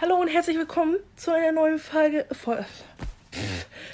Hallo 0.00 0.16
und 0.16 0.28
herzlich 0.28 0.56
willkommen 0.56 0.96
zu 1.16 1.32
einer 1.32 1.52
neuen 1.52 1.78
Folge. 1.78 2.26
Fol 2.32 2.64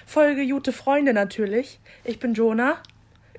Folge 0.07 0.47
Gute 0.47 0.73
Freunde 0.73 1.13
natürlich. 1.13 1.81
Ich 2.05 2.19
bin 2.19 2.35
Jonah. 2.35 2.79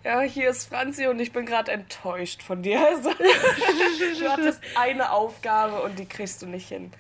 Ja, 0.03 0.21
hier 0.21 0.49
ist 0.49 0.67
Franzi 0.69 1.07
und 1.07 1.19
ich 1.19 1.31
bin 1.31 1.45
gerade 1.45 1.71
enttäuscht 1.71 2.43
von 2.43 2.61
dir. 2.61 2.79
Also, 2.95 3.11
du 3.11 4.29
hattest 4.29 4.59
eine 4.75 5.11
Aufgabe 5.11 5.81
und 5.83 5.97
die 5.97 6.05
kriegst 6.05 6.41
du 6.41 6.47
nicht 6.47 6.67
hin. 6.67 6.91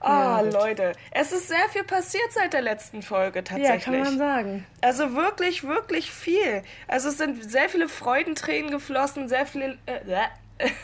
Ah, 0.00 0.38
Ja, 0.38 0.42
gut. 0.42 0.52
Leute, 0.54 0.92
es 1.12 1.30
ist 1.32 1.48
sehr 1.48 1.68
viel 1.70 1.84
passiert 1.84 2.32
seit 2.32 2.52
der 2.52 2.62
letzten 2.62 3.02
Folge 3.02 3.44
tatsächlich. 3.44 3.68
Ja, 3.86 3.92
kann 3.92 4.00
man 4.00 4.18
sagen. 4.18 4.66
Also 4.80 5.14
wirklich, 5.14 5.64
wirklich 5.64 6.10
viel. 6.10 6.62
Also 6.88 7.08
es 7.10 7.18
sind 7.18 7.48
sehr 7.50 7.68
viele 7.68 7.88
Freudentränen 7.88 8.70
geflossen, 8.70 9.28
sehr 9.28 9.46
viele, 9.46 9.78
äh, 9.86 10.00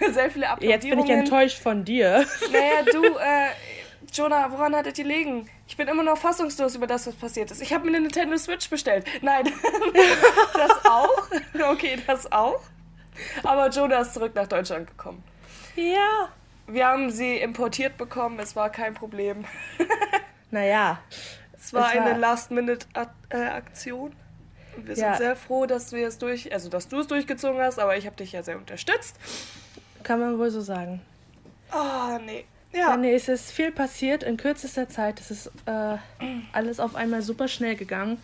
sehr 0.13 0.31
viele 0.31 0.47
Jetzt 0.61 0.83
bin 0.83 0.93
ich 0.93 0.93
Applaudierungen. 0.93 1.11
enttäuscht 1.21 1.59
von 1.61 1.85
dir. 1.85 2.25
Naja, 2.53 2.83
du, 2.93 3.03
äh, 3.05 3.49
Jonah, 4.13 4.51
woran 4.51 4.75
hattet 4.75 4.99
ihr 4.99 5.05
liegen? 5.05 5.49
Ich 5.67 5.77
bin 5.77 5.87
immer 5.89 6.03
noch 6.03 6.17
fassungslos 6.19 6.75
über 6.75 6.87
das, 6.87 7.07
was 7.07 7.15
passiert 7.15 7.51
ist. 7.51 7.61
Ich 7.63 7.73
habe 7.73 7.85
mir 7.85 7.91
eine 7.97 8.01
Nintendo 8.03 8.37
Switch 8.39 8.69
bestellt. 8.71 9.07
Nein, 9.23 9.45
das 10.55 10.85
auch. 10.87 11.29
Okay, 11.73 11.99
das 12.07 12.31
auch. 12.33 12.61
Aber 13.45 13.69
Jonah 13.69 13.99
ist 14.01 14.15
zurück 14.15 14.35
nach 14.35 14.47
Deutschland 14.47 14.87
gekommen. 14.89 15.23
Ja. 15.77 16.29
Wir 16.67 16.87
haben 16.87 17.11
sie 17.11 17.37
importiert 17.39 17.97
bekommen, 17.97 18.39
es 18.41 18.55
war 18.57 18.71
kein 18.71 18.95
Problem. 18.95 19.45
Naja. 20.51 20.99
Es 21.59 21.75
war 21.75 21.91
Es 21.93 21.97
war- 21.99 22.07
eine 22.07 22.19
Last-Minute-Aktion. 22.19 24.15
Und 24.77 24.87
wir 24.89 24.95
sind 24.97 25.05
Ja. 25.05 25.17
sehr 25.17 25.37
froh, 25.37 25.67
dass 25.67 25.93
wir 25.93 26.09
es 26.09 26.17
durch, 26.17 26.51
also 26.55 26.71
dass 26.71 26.89
du 26.89 27.01
es 27.01 27.07
durchgezogen 27.07 27.61
hast, 27.61 27.79
aber 27.79 27.99
ich 27.99 28.07
habe 28.07 28.17
dich 28.17 28.33
ja 28.33 28.43
sehr 28.43 28.57
unterstützt. 28.57 29.17
Kann 30.05 30.21
man 30.21 30.39
wohl 30.39 30.51
so 30.51 30.63
sagen. 30.63 31.03
Oh, 31.71 32.19
nee. 32.25 32.47
Ja. 32.73 32.79
Ja, 32.91 32.97
nee, 32.97 33.15
es 33.15 33.29
ist 33.29 33.51
viel 33.53 33.73
passiert 33.73 34.23
in 34.23 34.37
kürzester 34.37 34.89
Zeit. 34.89 35.21
Es 35.21 35.31
ist 35.31 35.51
äh, 35.67 35.97
alles 36.53 36.81
auf 36.81 36.95
einmal 36.95 37.23
super 37.23 37.49
schnell 37.49 37.77
gegangen. 37.77 38.23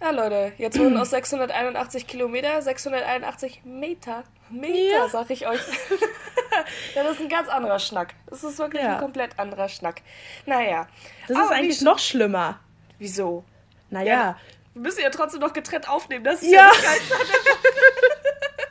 Ja, 0.00 0.10
Leute, 0.10 0.52
jetzt 0.58 0.78
wurden 0.78 0.96
aus 0.96 1.10
681 1.10 2.06
Kilometer 2.06 2.62
681 2.62 3.62
Meter. 3.64 4.22
Meter, 4.48 4.78
Ja. 4.96 5.08
sag 5.08 5.28
ich 5.30 5.48
euch. 5.48 5.60
ja, 6.94 7.02
das 7.02 7.14
ist 7.14 7.20
ein 7.22 7.28
ganz 7.28 7.48
anderer 7.48 7.80
Schnack. 7.80 8.14
Das 8.26 8.44
ist 8.44 8.58
wirklich 8.58 8.82
Ja. 8.82 8.94
ein 8.94 9.00
komplett 9.00 9.36
anderer 9.40 9.68
Schnack. 9.68 10.02
Naja. 10.46 10.86
Das 11.26 11.36
Aber 11.36 11.46
ist 11.46 11.52
eigentlich 11.52 11.80
noch 11.82 11.98
schlimmer. 11.98 12.60
Wieso? 12.98 13.44
Naja. 13.90 14.38
Wir 14.74 14.82
müssen 14.82 15.00
ja 15.02 15.10
trotzdem 15.10 15.40
noch 15.40 15.52
getrennt 15.52 15.88
aufnehmen. 15.88 16.22
Das 16.24 16.42
ist 16.42 16.52
Ja. 16.52 16.60
ja, 16.60 16.68
das 16.70 16.82
Geilste 16.84 17.14
an 17.14 17.20
der 17.26 18.68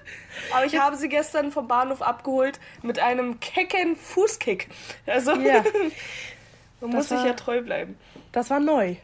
Aber 0.53 0.65
ich 0.65 0.77
habe 0.79 0.95
sie 0.95 1.09
gestern 1.09 1.51
vom 1.51 1.67
Bahnhof 1.67 2.01
abgeholt 2.01 2.59
mit 2.83 2.99
einem 2.99 3.39
kecken 3.39 3.95
Fußkick. 3.95 4.69
Also, 5.05 5.33
Ja. 5.33 5.63
man 6.81 6.91
Das 6.91 6.91
muss 6.91 7.09
sich 7.09 7.17
war- 7.19 7.27
ja 7.27 7.33
treu 7.33 7.61
bleiben. 7.61 7.97
Das 8.31 8.49
war 8.49 8.59
neu. 8.59 8.95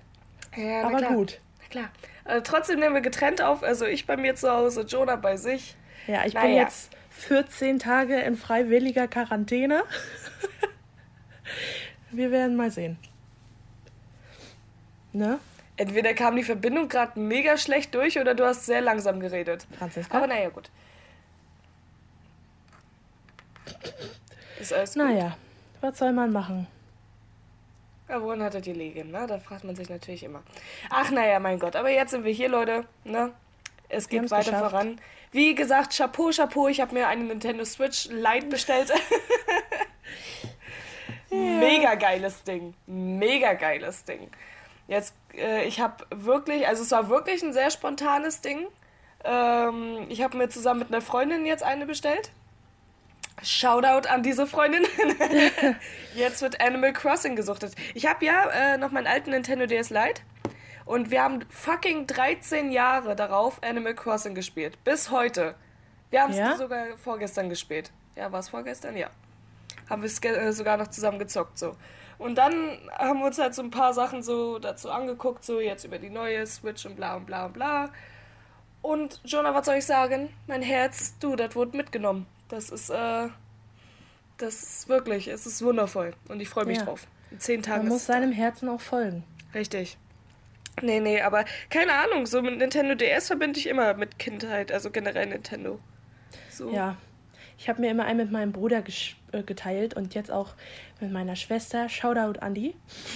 Ja, 0.56 0.84
aber 0.84 0.98
klar. 0.98 1.14
gut. 1.14 1.40
Na 1.62 1.68
klar. 1.70 1.90
Also, 2.26 2.42
trotzdem 2.44 2.80
nehmen 2.80 2.94
wir 2.96 3.02
getrennt 3.02 3.42
auf. 3.42 3.64
Also, 3.64 3.86
ich 3.86 4.06
bei 4.06 4.16
mir 4.18 4.36
zu 4.36 4.52
Hause, 4.52 4.82
Jonah 4.82 5.16
bei 5.16 5.38
sich. 5.38 5.76
Ja, 6.08 6.26
ich 6.26 6.34
bin 6.34 6.44
Naja. 6.44 6.64
jetzt 6.64 6.90
14 7.12 7.80
Tage 7.80 8.20
in 8.22 8.36
freiwilliger 8.36 9.08
Quarantäne. 9.08 9.84
Wir 12.12 12.32
werden 12.32 12.56
mal 12.56 12.70
sehen. 12.72 12.98
Ne? 15.14 15.40
Entweder 15.78 16.14
kam 16.14 16.36
die 16.36 16.44
Verbindung 16.44 16.88
gerade 16.88 17.20
mega 17.20 17.58
schlecht 17.58 17.94
durch 17.96 18.20
oder 18.20 18.36
du 18.36 18.46
hast 18.46 18.66
sehr 18.66 18.82
langsam 18.82 19.20
geredet. 19.20 19.66
Franziska? 19.78 20.16
Aber 20.18 20.28
naja, 20.28 20.50
gut. 20.50 20.70
Ist 24.64 24.72
alles 24.72 24.94
gut. 24.94 25.04
Naja, 25.04 25.36
was 25.82 25.98
soll 25.98 26.14
man 26.14 26.32
machen? 26.32 26.68
Ja, 28.08 28.22
woran 28.22 28.42
hattet 28.42 28.66
ihr 28.66 28.74
liegen, 28.74 29.12
ne? 29.12 29.28
Da 29.28 29.38
fragt 29.38 29.66
man 29.66 29.76
sich 29.76 29.90
natürlich 29.90 30.24
immer. 30.24 30.42
Ach, 30.90 31.12
naja, 31.12 31.38
mein 31.40 31.60
Gott. 31.60 31.76
Aber 31.76 31.90
jetzt 31.90 32.12
sind 32.12 32.24
wir 32.24 32.32
hier, 32.32 32.48
Leute, 32.48 32.86
ne? 33.04 33.34
Es 33.90 34.08
geht 34.08 34.32
weiter 34.32 34.52
geschafft. 34.52 34.72
voran. 34.72 35.02
Wie 35.34 35.54
gesagt, 35.54 35.98
Chapeau, 35.98 36.32
Chapeau. 36.32 36.70
Ich 36.70 36.80
habe 36.80 36.94
mir 36.94 37.10
eine 37.10 37.26
Nintendo 37.26 37.66
Switch 37.66 38.08
Lite 38.08 38.48
bestellt. 38.48 38.94
Mega 41.30 41.96
geiles 41.96 42.44
Ding. 42.44 42.74
Mega 42.86 43.54
geiles 43.54 44.06
Ding. 44.06 44.30
Jetzt, 44.88 45.14
äh, 45.36 45.66
ich 45.66 45.82
habe 45.82 46.06
wirklich, 46.10 46.66
also 46.68 46.84
es 46.84 46.92
war 46.92 47.10
wirklich 47.10 47.44
ein 47.44 47.52
sehr 47.52 47.70
spontanes 47.70 48.40
Ding. 48.40 48.68
Ähm, 49.26 50.06
ich 50.08 50.22
habe 50.22 50.38
mir 50.38 50.48
zusammen 50.48 50.80
mit 50.80 50.88
einer 50.90 51.02
Freundin 51.02 51.46
jetzt 51.46 51.64
eine 51.64 51.86
bestellt. 51.86 52.32
Shoutout 53.42 54.08
an 54.08 54.24
diese 54.24 54.48
Freundin. 54.48 54.84
Jetzt 56.16 56.42
wird 56.42 56.62
Animal 56.62 56.94
Crossing 56.94 57.36
gesuchtet. 57.36 57.74
Ich 57.94 58.06
habe 58.06 58.24
ja 58.26 58.50
äh, 58.50 58.78
noch 58.78 58.92
meinen 58.92 59.08
alten 59.08 59.32
Nintendo 59.32 59.66
DS 59.66 59.90
Lite 59.90 60.22
und 60.86 61.12
wir 61.12 61.24
haben 61.24 61.44
fucking 61.50 62.08
13 62.08 62.72
Jahre 62.72 63.16
darauf 63.16 63.62
Animal 63.64 63.96
Crossing 63.96 64.36
gespielt. 64.36 64.82
Bis 64.84 65.10
heute. 65.10 65.56
Wir 66.10 66.22
haben 66.22 66.32
es 66.32 66.38
Ja? 66.38 66.56
sogar 66.58 66.96
vorgestern 66.98 67.50
gespielt. 67.50 67.92
Ja, 68.16 68.32
war 68.32 68.40
es 68.40 68.50
vorgestern? 68.50 68.96
Ja. 68.96 69.10
Haben 69.90 70.04
wir 70.04 70.08
es 70.08 70.24
äh, 70.24 70.52
sogar 70.52 70.78
noch 70.78 70.88
zusammen 70.88 71.20
gezockt 71.20 71.58
so. 71.58 71.76
Und 72.20 72.36
dann 72.36 72.54
haben 72.98 73.20
wir 73.20 73.26
uns 73.26 73.40
halt 73.40 73.56
so 73.56 73.64
ein 73.64 73.72
paar 73.72 73.94
Sachen 73.94 74.22
so 74.22 74.60
dazu 74.60 74.92
angeguckt, 74.92 75.44
so 75.44 75.60
jetzt 75.60 75.84
über 75.84 75.98
die 75.98 76.12
neue 76.12 76.46
Switch 76.46 76.86
und 76.86 76.96
bla 76.96 77.16
und 77.16 77.26
bla 77.26 77.48
und 77.48 77.54
bla. 77.54 77.90
Und 78.82 79.20
Jonah, 79.26 79.54
was 79.54 79.66
soll 79.66 79.76
ich 79.76 79.86
sagen? 79.86 80.30
Mein 80.48 80.62
Herz, 80.62 81.16
du, 81.20 81.36
das 81.36 81.56
wurde 81.56 81.76
mitgenommen. 81.76 82.28
Das 82.54 82.70
ist, 82.70 82.92
äh, 82.92 83.30
das 84.38 84.62
ist 84.62 84.88
wirklich, 84.88 85.28
es 85.28 85.48
ist 85.48 85.64
wundervoll. 85.64 86.14
Und 86.30 86.40
ich 86.40 86.50
freue 86.50 86.66
mich 86.66 86.78
Ja. 86.78 86.86
drauf. 86.86 87.08
In 87.32 87.40
zehn 87.40 87.64
Tagen 87.64 87.86
Man 87.86 87.94
muss 87.94 88.02
es 88.02 88.08
da. 88.08 88.14
seinem 88.14 88.32
Herzen 88.32 88.70
auch 88.70 88.80
folgen. 88.80 89.24
Richtig. 89.56 89.98
Nee, 90.84 91.00
nee, 91.00 91.20
aber 91.20 91.46
keine 91.72 91.94
Ahnung, 91.94 92.28
so 92.28 92.44
mit 92.44 92.60
Nintendo 92.60 92.94
DS 92.94 93.26
verbinde 93.26 93.60
ich 93.60 93.66
immer 93.66 93.96
mit 93.96 94.20
Kindheit, 94.20 94.72
also 94.72 94.92
generell 94.92 95.26
Nintendo. 95.26 95.80
So. 96.52 96.72
Ja. 96.72 96.96
Ich 97.58 97.70
habe 97.70 97.82
mir 97.82 97.90
immer 97.90 98.06
einen 98.06 98.18
mit 98.20 98.32
meinem 98.32 98.52
Bruder 98.52 98.84
äh, 99.32 99.42
geteilt 99.42 99.96
und 99.96 100.14
jetzt 100.14 100.30
auch 100.30 100.54
mit 101.00 101.12
meiner 101.12 101.36
Schwester. 101.36 101.90
Shoutout 101.90 102.40
Andi. 102.40 102.76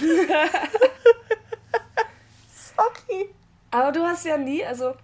Sorry. 2.52 3.28
Aber 3.70 3.92
du 3.92 4.02
hast 4.02 4.26
ja 4.26 4.36
nie, 4.36 4.64
also 4.64 4.94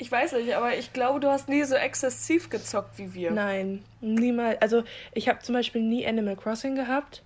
ich 0.00 0.10
weiß 0.10 0.32
nicht, 0.32 0.54
aber 0.54 0.76
ich 0.76 0.94
glaube, 0.94 1.20
du 1.20 1.28
hast 1.28 1.48
nie 1.48 1.62
so 1.64 1.74
exzessiv 1.74 2.48
gezockt 2.48 2.96
wie 2.96 3.12
wir. 3.12 3.32
Nein, 3.32 3.84
niemals. 4.00 4.60
Also 4.62 4.82
ich 5.12 5.28
habe 5.28 5.40
zum 5.40 5.54
Beispiel 5.54 5.82
nie 5.82 6.06
Animal 6.06 6.36
Crossing 6.36 6.74
gehabt. 6.74 7.22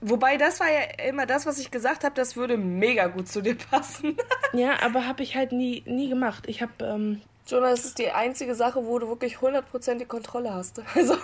Wobei 0.00 0.36
das 0.36 0.58
war 0.58 0.66
ja 0.68 0.80
immer 1.08 1.26
das, 1.26 1.46
was 1.46 1.60
ich 1.60 1.70
gesagt 1.70 2.02
habe, 2.02 2.14
das 2.16 2.34
würde 2.34 2.56
mega 2.56 3.06
gut 3.06 3.28
zu 3.28 3.42
dir 3.42 3.54
passen. 3.54 4.16
Ja, 4.52 4.82
aber 4.82 5.06
habe 5.06 5.22
ich 5.22 5.36
halt 5.36 5.52
nie, 5.52 5.84
nie 5.86 6.08
gemacht. 6.08 6.48
Ich 6.48 6.60
habe, 6.60 6.72
ähm, 6.84 7.22
Jonah, 7.46 7.70
das 7.70 7.84
ist 7.84 7.98
die 8.00 8.10
einzige 8.10 8.56
Sache, 8.56 8.84
wo 8.84 8.98
du 8.98 9.06
wirklich 9.06 9.36
100% 9.36 9.98
die 9.98 10.06
Kontrolle 10.06 10.52
hast. 10.52 10.82
Also 10.96 11.14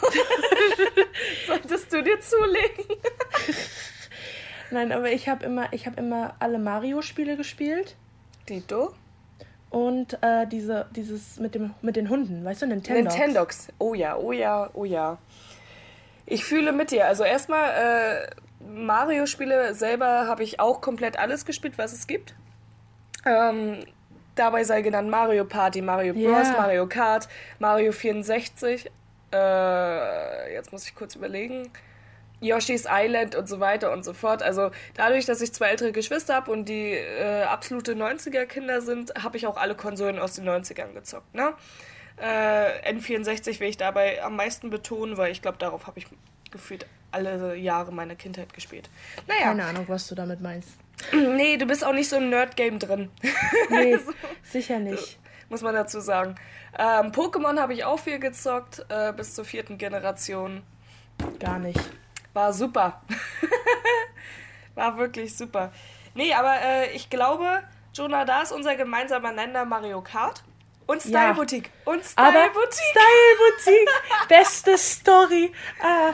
solltest 1.49 1.93
du 1.93 2.05
dir 2.05 2.21
zulegen. 2.21 2.85
nein, 4.71 4.93
aber 4.93 5.11
ich 5.11 5.29
habe 5.29 5.45
immer, 5.45 5.73
ich 5.73 5.87
habe 5.87 5.99
immer 6.01 6.37
alle 6.39 6.61
Mario-Spiele 6.61 7.37
gespielt 7.37 7.97
Dito? 8.49 8.95
Und 9.71 10.19
äh, 10.23 10.47
diese, 10.47 10.87
dieses 10.95 11.39
mit 11.39 11.55
dem, 11.55 11.75
mit 11.83 11.97
den 11.97 12.09
Hunden, 12.09 12.45
weißt 12.45 12.63
du, 12.63 12.67
Nintendo. 12.67 13.11
Nintendox. 13.11 13.69
Oh 13.79 13.95
ja, 13.95 14.17
oh 14.17 14.33
ja, 14.33 14.71
oh 14.75 14.85
ja. 14.85 15.19
Ich 16.25 16.45
fühle 16.45 16.73
mit 16.73 16.91
dir. 16.91 17.07
Also 17.07 17.25
erstmal, 17.25 17.71
äh, 17.71 18.31
Mario-Spiele 18.69 19.75
selber 19.75 20.27
habe 20.27 20.43
ich 20.43 20.61
auch 20.61 20.81
komplett 20.81 21.19
alles 21.19 21.45
gespielt, 21.45 21.75
was 21.79 21.93
es 21.93 22.07
gibt. 22.07 22.35
Ähm, 23.25 23.85
dabei 24.35 24.65
sei 24.65 24.83
genannt 24.83 25.11
Mario 25.11 25.45
Party, 25.45 25.83
Mario 25.83 26.15
Bros, 26.15 26.49
Ja. 26.49 26.55
Mario 26.57 26.87
Kart, 26.87 27.29
Mario 27.59 27.93
64. 27.93 28.91
Äh, 29.33 30.53
jetzt 30.55 30.73
muss 30.73 30.85
ich 30.87 30.95
kurz 30.95 31.17
überlegen. 31.17 31.71
Yoshi's 32.41 32.87
Island 32.89 33.35
und 33.35 33.49
so 33.49 33.61
weiter 33.61 33.93
und 33.93 34.05
so 34.05 34.13
fort. 34.13 34.43
Also 34.43 34.71
dadurch, 34.95 35.25
dass 35.27 35.41
ich 35.41 35.53
zwei 35.53 35.69
ältere 35.69 35.93
Geschwister 35.93 36.35
habe 36.35 36.51
und 36.51 36.69
die 36.69 36.91
äh, 36.93 37.43
absolute 37.45 37.93
90er-Kinder 37.95 38.81
sind, 38.83 39.15
habe 39.23 39.37
ich 39.37 39.47
auch 39.47 39.57
alle 39.57 39.75
Konsolen 39.75 40.19
aus 40.19 40.35
den 40.35 40.49
90ern 40.49 40.93
gezockt. 40.93 41.35
Ne? 41.35 41.55
Äh, 42.19 42.93
N64 42.93 43.61
will 43.61 43.69
ich 43.69 43.77
dabei 43.77 44.23
am 44.23 44.37
meisten 44.37 44.71
betonen, 44.71 45.17
weil 45.17 45.33
ich 45.33 45.43
glaube, 45.43 45.59
darauf 45.59 45.87
habe 45.87 45.99
ich 45.99 46.07
gefühlt 46.51 46.87
alle 47.11 47.57
Jahre 47.57 47.93
meiner 47.93 48.15
Kindheit 48.15 48.53
gespielt. 48.53 48.89
Naja, 49.27 49.45
Keine 49.45 49.65
Ahnung, 49.65 49.85
was 49.89 50.07
du 50.09 50.15
damit 50.15 50.41
meinst. 50.41 50.71
nee, 51.13 51.57
du 51.57 51.67
bist 51.67 51.85
auch 51.85 51.93
nicht 51.93 52.09
so 52.09 52.17
im 52.17 52.31
Nerd-Game 52.31 52.79
drin. 52.79 53.11
Nee, 53.71 53.97
So. 53.97 54.13
sicher 54.43 54.79
nicht. 54.79 55.19
Muss 55.49 55.63
man 55.63 55.75
dazu 55.75 56.01
sagen. 56.01 56.35
Ähm, 56.79 57.13
Pokémon 57.13 57.59
habe 57.61 57.73
ich 57.73 57.85
auch 57.85 57.99
viel 58.01 58.19
gezockt, 58.19 58.85
äh, 58.89 59.13
bis 59.13 59.35
zur 59.35 59.45
vierten 59.45 59.79
Generation. 59.79 60.63
Gar 61.39 61.59
nicht. 61.61 61.81
War 62.37 62.53
super. 62.53 63.01
War 64.75 64.99
wirklich 64.99 65.35
super. 65.35 65.73
Nee, 66.15 66.35
aber 66.35 66.61
äh, 66.61 66.91
ich 66.95 67.09
glaube, 67.09 67.63
Jonah, 67.95 68.27
da 68.27 68.43
ist 68.43 68.53
unser 68.53 68.77
gemeinsamer 68.77 69.33
Nenner 69.33 69.65
Mario 69.65 70.03
Kart. 70.03 70.45
Und 70.87 71.01
Style 71.01 71.33
Boutique. 71.33 71.71
Und 71.87 72.03
Aber 72.15 72.31
Style 72.31 72.51
Boutique. 72.51 72.91
Style 72.91 73.37
Boutique. 73.39 73.89
Beste 74.29 74.77
Story. 74.77 75.51
Ah, 75.83 76.13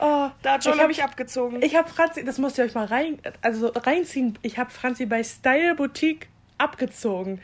oh. 0.00 0.30
Da 0.42 0.52
hat 0.52 0.64
John 0.64 0.74
Ich 0.74 0.80
hab- 0.80 0.86
mich 0.86 1.02
abgezogen. 1.02 1.60
Ich 1.60 1.74
habe 1.74 1.88
Franzi, 1.90 2.24
das 2.24 2.38
müsst 2.38 2.56
ihr 2.56 2.64
euch 2.66 2.74
mal 2.74 2.86
rein, 2.86 3.20
also 3.42 3.66
reinziehen. 3.74 4.38
Ich 4.42 4.56
habe 4.58 4.70
Franzi 4.70 5.06
bei 5.06 5.24
Style 5.24 5.74
Boutique 5.74 6.28
abgezogen. 6.56 7.42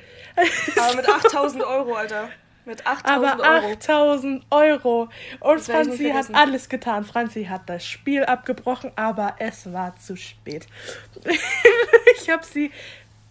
Aber 0.81 0.95
mit 0.95 1.09
8000 1.13 1.65
Euro, 1.65 1.95
Alter. 1.97 2.29
Mit 2.71 2.87
8000 2.87 3.33
Aber 3.33 3.43
Euro. 3.43 3.73
8000 3.73 4.47
Euro. 4.51 5.09
Und 5.41 5.59
Das 5.59 5.67
Franzi 5.67 6.11
hat 6.11 6.33
alles 6.33 6.69
getan. 6.69 7.05
Franzi 7.05 7.47
hat 7.47 7.63
das 7.67 7.85
Spiel 7.85 8.25
abgebrochen, 8.25 8.93
aber 8.95 9.35
es 9.41 9.73
war 9.73 9.97
zu 9.97 10.17
spät. 10.17 10.69
ich 12.17 12.31
habe 12.31 12.45
sie 12.47 12.71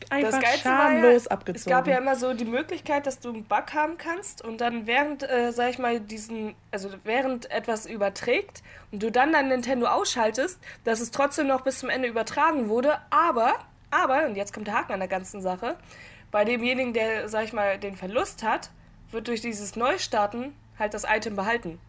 einfach 0.09 0.41
schamlos 0.57 1.23
ja, 1.23 1.31
abgezogen. 1.31 1.55
es 1.55 1.65
gab 1.65 1.87
ja 1.87 1.99
immer 1.99 2.17
so 2.17 2.33
die 2.33 2.43
Möglichkeit, 2.43 3.07
dass 3.07 3.21
du 3.21 3.29
einen 3.29 3.45
Bug 3.45 3.73
haben 3.73 3.97
kannst 3.97 4.43
und 4.43 4.59
dann 4.59 4.87
während, 4.87 5.23
äh, 5.23 5.53
sag 5.53 5.69
ich 5.69 5.79
mal, 5.79 6.01
diesen, 6.01 6.53
also 6.71 6.89
während 7.05 7.49
etwas 7.49 7.85
überträgt 7.85 8.61
und 8.91 9.01
du 9.01 9.09
dann 9.09 9.31
dein 9.31 9.47
Nintendo 9.47 9.87
ausschaltest, 9.87 10.59
dass 10.83 10.99
es 10.99 11.11
trotzdem 11.11 11.47
noch 11.47 11.61
bis 11.61 11.79
zum 11.79 11.87
Ende 11.87 12.09
übertragen 12.09 12.67
wurde, 12.67 12.97
aber, 13.09 13.55
aber, 13.89 14.25
und 14.25 14.35
jetzt 14.35 14.53
kommt 14.53 14.67
der 14.67 14.73
Haken 14.73 14.91
an 14.91 14.99
der 14.99 15.07
ganzen 15.07 15.39
Sache, 15.39 15.77
bei 16.29 16.43
demjenigen, 16.43 16.91
der, 16.91 17.29
sag 17.29 17.45
ich 17.45 17.53
mal, 17.53 17.77
den 17.77 17.95
Verlust 17.95 18.43
hat, 18.43 18.69
wird 19.11 19.27
durch 19.27 19.41
dieses 19.41 19.75
Neustarten 19.75 20.53
halt 20.77 20.93
das 20.93 21.03
Item 21.03 21.35
behalten. 21.35 21.79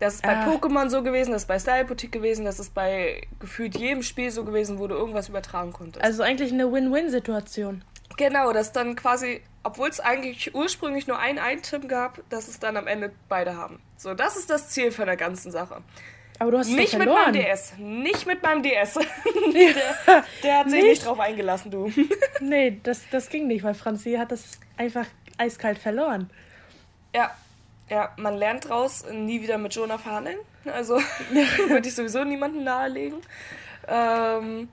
Das 0.00 0.14
ist 0.14 0.22
bei 0.22 0.36
Ah. 0.36 0.46
Pokémon 0.48 0.88
so 0.90 1.02
gewesen, 1.02 1.32
das 1.32 1.42
ist 1.42 1.48
bei 1.48 1.58
Style 1.58 1.84
Boutique 1.84 2.12
gewesen, 2.12 2.44
das 2.44 2.60
ist 2.60 2.72
bei 2.72 3.20
gefühlt 3.40 3.76
jedem 3.76 4.02
Spiel 4.04 4.30
so 4.30 4.44
gewesen, 4.44 4.78
wo 4.78 4.86
du 4.86 4.94
irgendwas 4.94 5.28
übertragen 5.28 5.72
konntest. 5.72 6.04
also 6.04 6.22
eigentlich 6.22 6.52
eine 6.52 6.70
Win-Win-Situation. 6.72 7.82
Genau, 8.16 8.52
dass 8.52 8.72
dann 8.72 8.94
quasi, 8.94 9.42
obwohl 9.64 9.88
es 9.88 9.98
eigentlich 10.00 10.54
ursprünglich 10.54 11.06
nur 11.08 11.18
ein 11.18 11.38
Item 11.38 11.88
gab, 11.88 12.20
dass 12.30 12.46
es 12.48 12.60
dann 12.60 12.76
am 12.76 12.86
Ende 12.86 13.10
beide 13.28 13.56
haben. 13.56 13.80
So, 13.96 14.14
das 14.14 14.36
ist 14.36 14.50
das 14.50 14.68
Ziel 14.70 14.92
von 14.92 15.06
der 15.06 15.16
ganzen 15.16 15.50
Sache. 15.50 15.82
Aber 16.40 16.52
du 16.52 16.58
hast 16.58 16.68
Nicht 16.70 16.96
mit 16.96 17.08
meinem 17.08 17.32
DS. 17.32 17.74
Nicht 17.78 18.26
mit 18.26 18.40
meinem 18.44 18.62
DS. 18.62 18.94
der, 19.54 20.24
der 20.44 20.58
hat 20.58 20.70
sich 20.70 20.80
Nicht? 20.80 20.88
nicht 20.90 21.06
drauf 21.06 21.18
eingelassen, 21.18 21.72
du. 21.72 21.92
Nee, 22.40 22.78
das, 22.84 23.00
das 23.10 23.28
ging 23.28 23.48
nicht, 23.48 23.64
weil 23.64 23.74
Franzi 23.74 24.12
hat 24.14 24.30
das 24.30 24.60
einfach 24.76 25.06
eiskalt 25.38 25.78
verloren. 25.78 26.30
Ja, 27.14 27.30
ja, 27.88 28.12
man 28.16 28.34
lernt 28.34 28.68
draus, 28.68 29.04
nie 29.10 29.40
wieder 29.42 29.58
mit 29.58 29.74
Jonah 29.74 29.98
verhandeln. 29.98 30.38
Also 30.66 30.96
würde 31.68 31.88
ich 31.88 31.94
sowieso 31.94 32.24
niemandem 32.24 32.64
nahelegen. 32.64 33.20
Ähm, 33.86 34.68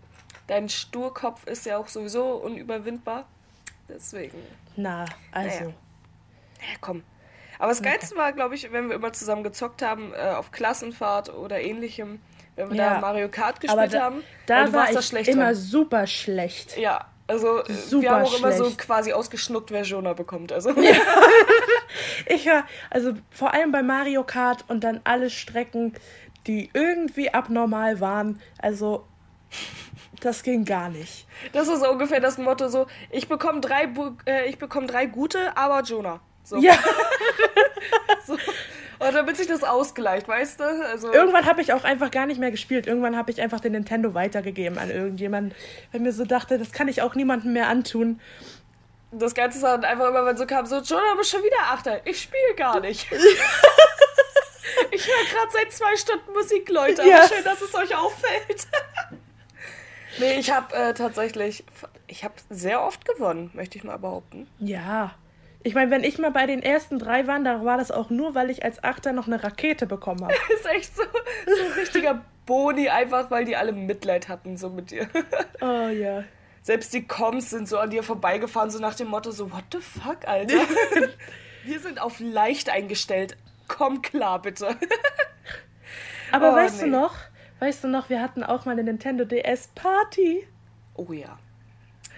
dein 0.47 0.67
Sturkopf 0.69 1.45
ist 1.47 1.65
ja 1.65 1.77
auch 1.77 1.87
sowieso 1.87 2.35
unüberwindbar. 2.35 3.25
Deswegen. 3.87 4.37
Na, 4.75 5.05
also. 5.31 5.59
Naja. 5.65 5.73
Ja, 6.59 6.77
komm. 6.81 7.03
Aber 7.59 7.69
das 7.69 7.81
Geilste 7.81 8.17
war, 8.17 8.33
glaube 8.33 8.55
ich, 8.55 8.71
wenn 8.71 8.89
wir 8.89 8.95
immer 8.95 9.13
zusammen 9.13 9.43
gezockt 9.43 9.81
haben, 9.81 10.13
äh, 10.13 10.31
auf 10.31 10.51
Klassenfahrt 10.51 11.33
oder 11.33 11.61
ähnlichem, 11.61 12.19
wenn 12.55 12.69
wir 12.69 12.75
Ja. 12.75 12.95
da 12.95 12.99
Mario 12.99 13.29
Kart 13.29 13.61
gespielt 13.61 13.93
da, 13.93 14.01
haben. 14.01 14.23
da 14.45 14.73
war 14.73 14.91
ich 14.91 15.05
schlecht 15.05 15.29
immer 15.29 15.55
super 15.55 16.05
schlecht. 16.07 16.77
Ja, 16.77 17.05
also 17.27 17.63
äh, 17.63 17.73
Super 17.73 18.01
wir 18.01 18.11
haben 18.11 18.25
auch 18.25 18.37
immer 18.37 18.51
so 18.51 18.65
schlecht. 18.65 18.79
quasi 18.79 19.13
ausgeschnuckt, 19.13 19.71
wer 19.71 19.83
Jonah 19.83 20.13
bekommt. 20.13 20.51
Also 20.51 20.73
Ich 22.27 22.45
war, 22.45 22.65
also 22.89 23.13
vor 23.29 23.53
allem 23.53 23.71
bei 23.71 23.83
Mario 23.83 24.23
Kart 24.23 24.65
und 24.67 24.83
dann 24.83 25.01
alle 25.03 25.29
Strecken, 25.29 25.93
die 26.47 26.69
irgendwie 26.73 27.33
abnormal 27.33 27.99
waren. 27.99 28.41
Also, 28.59 29.05
das 30.21 30.43
ging 30.43 30.65
gar 30.65 30.89
nicht. 30.89 31.27
das 31.53 31.67
ist 31.67 31.85
ungefähr 31.85 32.19
das 32.19 32.37
Motto 32.37 32.67
so, 32.67 32.87
ich 33.09 33.27
bekomme 33.27 33.61
drei, 33.61 33.89
äh, 34.25 34.49
ich 34.49 34.57
bekomme 34.57 34.87
drei 34.87 35.05
gute, 35.05 35.55
aber 35.57 35.81
Jonah. 35.81 36.19
So. 36.43 36.57
Ja, 36.57 36.77
So. 38.25 38.37
Und 38.99 39.13
damit 39.13 39.37
sich 39.37 39.47
das 39.47 39.63
ausgleicht, 39.63 40.27
weißt 40.27 40.59
du? 40.59 40.63
Also 40.63 41.11
irgendwann 41.13 41.45
habe 41.45 41.61
ich 41.61 41.73
auch 41.73 41.83
einfach 41.83 42.11
gar 42.11 42.25
nicht 42.25 42.39
mehr 42.39 42.51
gespielt. 42.51 42.87
Irgendwann 42.87 43.17
habe 43.17 43.31
ich 43.31 43.41
einfach 43.41 43.59
den 43.59 43.73
Nintendo 43.73 44.13
weitergegeben 44.13 44.77
an 44.77 44.89
irgendjemanden, 44.89 45.53
weil 45.91 46.01
mir 46.01 46.13
so 46.13 46.23
dachte, 46.25 46.57
das 46.57 46.71
kann 46.71 46.87
ich 46.87 47.01
auch 47.01 47.15
niemandem 47.15 47.53
mehr 47.53 47.67
antun. 47.67 48.21
das 49.11 49.33
Ganze 49.35 49.57
ist 49.57 49.63
dann 49.63 49.83
einfach 49.83 50.09
immer, 50.09 50.25
wenn 50.25 50.37
so 50.37 50.45
kam, 50.45 50.65
so, 50.65 50.77
Jonah, 50.79 51.11
du 51.11 51.17
bist 51.17 51.31
schon 51.31 51.43
wieder 51.43 51.59
Achter. 51.71 52.05
Ich 52.05 52.21
spiele 52.21 52.55
gar 52.55 52.79
nicht. 52.79 53.07
ich 54.91 55.07
höre 55.07 55.25
gerade 55.31 55.51
seit 55.51 55.71
zwei 55.71 55.95
Stunden 55.97 56.31
Musik, 56.33 56.69
Leute. 56.69 57.01
Aber 57.01 57.11
Ja. 57.11 57.27
schön, 57.27 57.43
dass 57.43 57.61
es 57.61 57.73
euch 57.75 57.95
auffällt. 57.95 58.67
nee, 60.19 60.37
ich 60.39 60.51
habe 60.51 60.73
äh, 60.73 60.93
tatsächlich, 60.93 61.63
ich 62.07 62.23
habe 62.23 62.33
sehr 62.49 62.81
oft 62.83 63.05
gewonnen, 63.05 63.51
möchte 63.53 63.77
ich 63.77 63.83
mal 63.83 63.97
behaupten. 63.97 64.47
Ja. 64.59 65.15
Ich 65.65 65.73
meine, 65.73 65.89
wenn 65.89 66.03
ich 66.03 66.19
mal 66.19 66.29
bei 66.29 66.45
den 66.45 66.61
ersten 66.61 66.99
drei 66.99 67.25
war, 67.25 67.39
da 67.39 67.65
war 67.65 67.79
das 67.79 67.89
auch 67.89 68.11
nur, 68.11 68.35
weil 68.35 68.51
ich 68.51 68.63
als 68.63 68.83
Achter 68.83 69.13
noch 69.13 69.25
eine 69.25 69.43
Rakete 69.43 69.87
bekommen 69.87 70.23
habe. 70.23 70.33
ist 70.53 70.65
echt 70.67 70.95
so, 70.95 71.01
so 71.01 71.63
ein 71.65 71.71
richtiger 71.71 72.21
Boni, 72.45 72.87
einfach 72.89 73.31
weil 73.31 73.45
die 73.45 73.55
alle 73.55 73.71
Mitleid 73.71 74.29
hatten, 74.29 74.57
so 74.57 74.69
mit 74.69 74.91
dir. 74.91 75.09
Oh 75.61 75.87
ja. 75.87 76.23
Selbst 76.61 76.93
die 76.93 77.07
Coms 77.07 77.49
sind 77.49 77.67
so 77.67 77.79
an 77.79 77.89
dir 77.89 78.03
vorbeigefahren, 78.03 78.69
so 78.69 78.77
nach 78.77 78.93
dem 78.93 79.07
Motto, 79.07 79.31
so, 79.31 79.51
what 79.51 79.63
the 79.71 79.79
fuck, 79.79 80.27
Alter? 80.27 80.53
Wir 81.63 81.79
sind 81.79 81.99
auf 81.99 82.19
leicht 82.19 82.69
eingestellt. 82.69 83.35
Komm 83.67 84.03
klar, 84.03 84.43
bitte. 84.43 84.75
Aber 86.31 86.51
Oh, 86.53 86.55
weißt 86.55 86.81
du 86.81 86.85
nee. 86.85 86.91
noch, 86.91 87.15
weißt 87.57 87.83
du 87.83 87.87
noch, 87.87 88.09
wir 88.09 88.21
hatten 88.21 88.43
auch 88.43 88.65
mal 88.65 88.73
eine 88.73 88.83
Nintendo 88.83 89.25
DS 89.25 89.69
Party. 89.73 90.47
Oh 90.93 91.11
ja. 91.11 91.39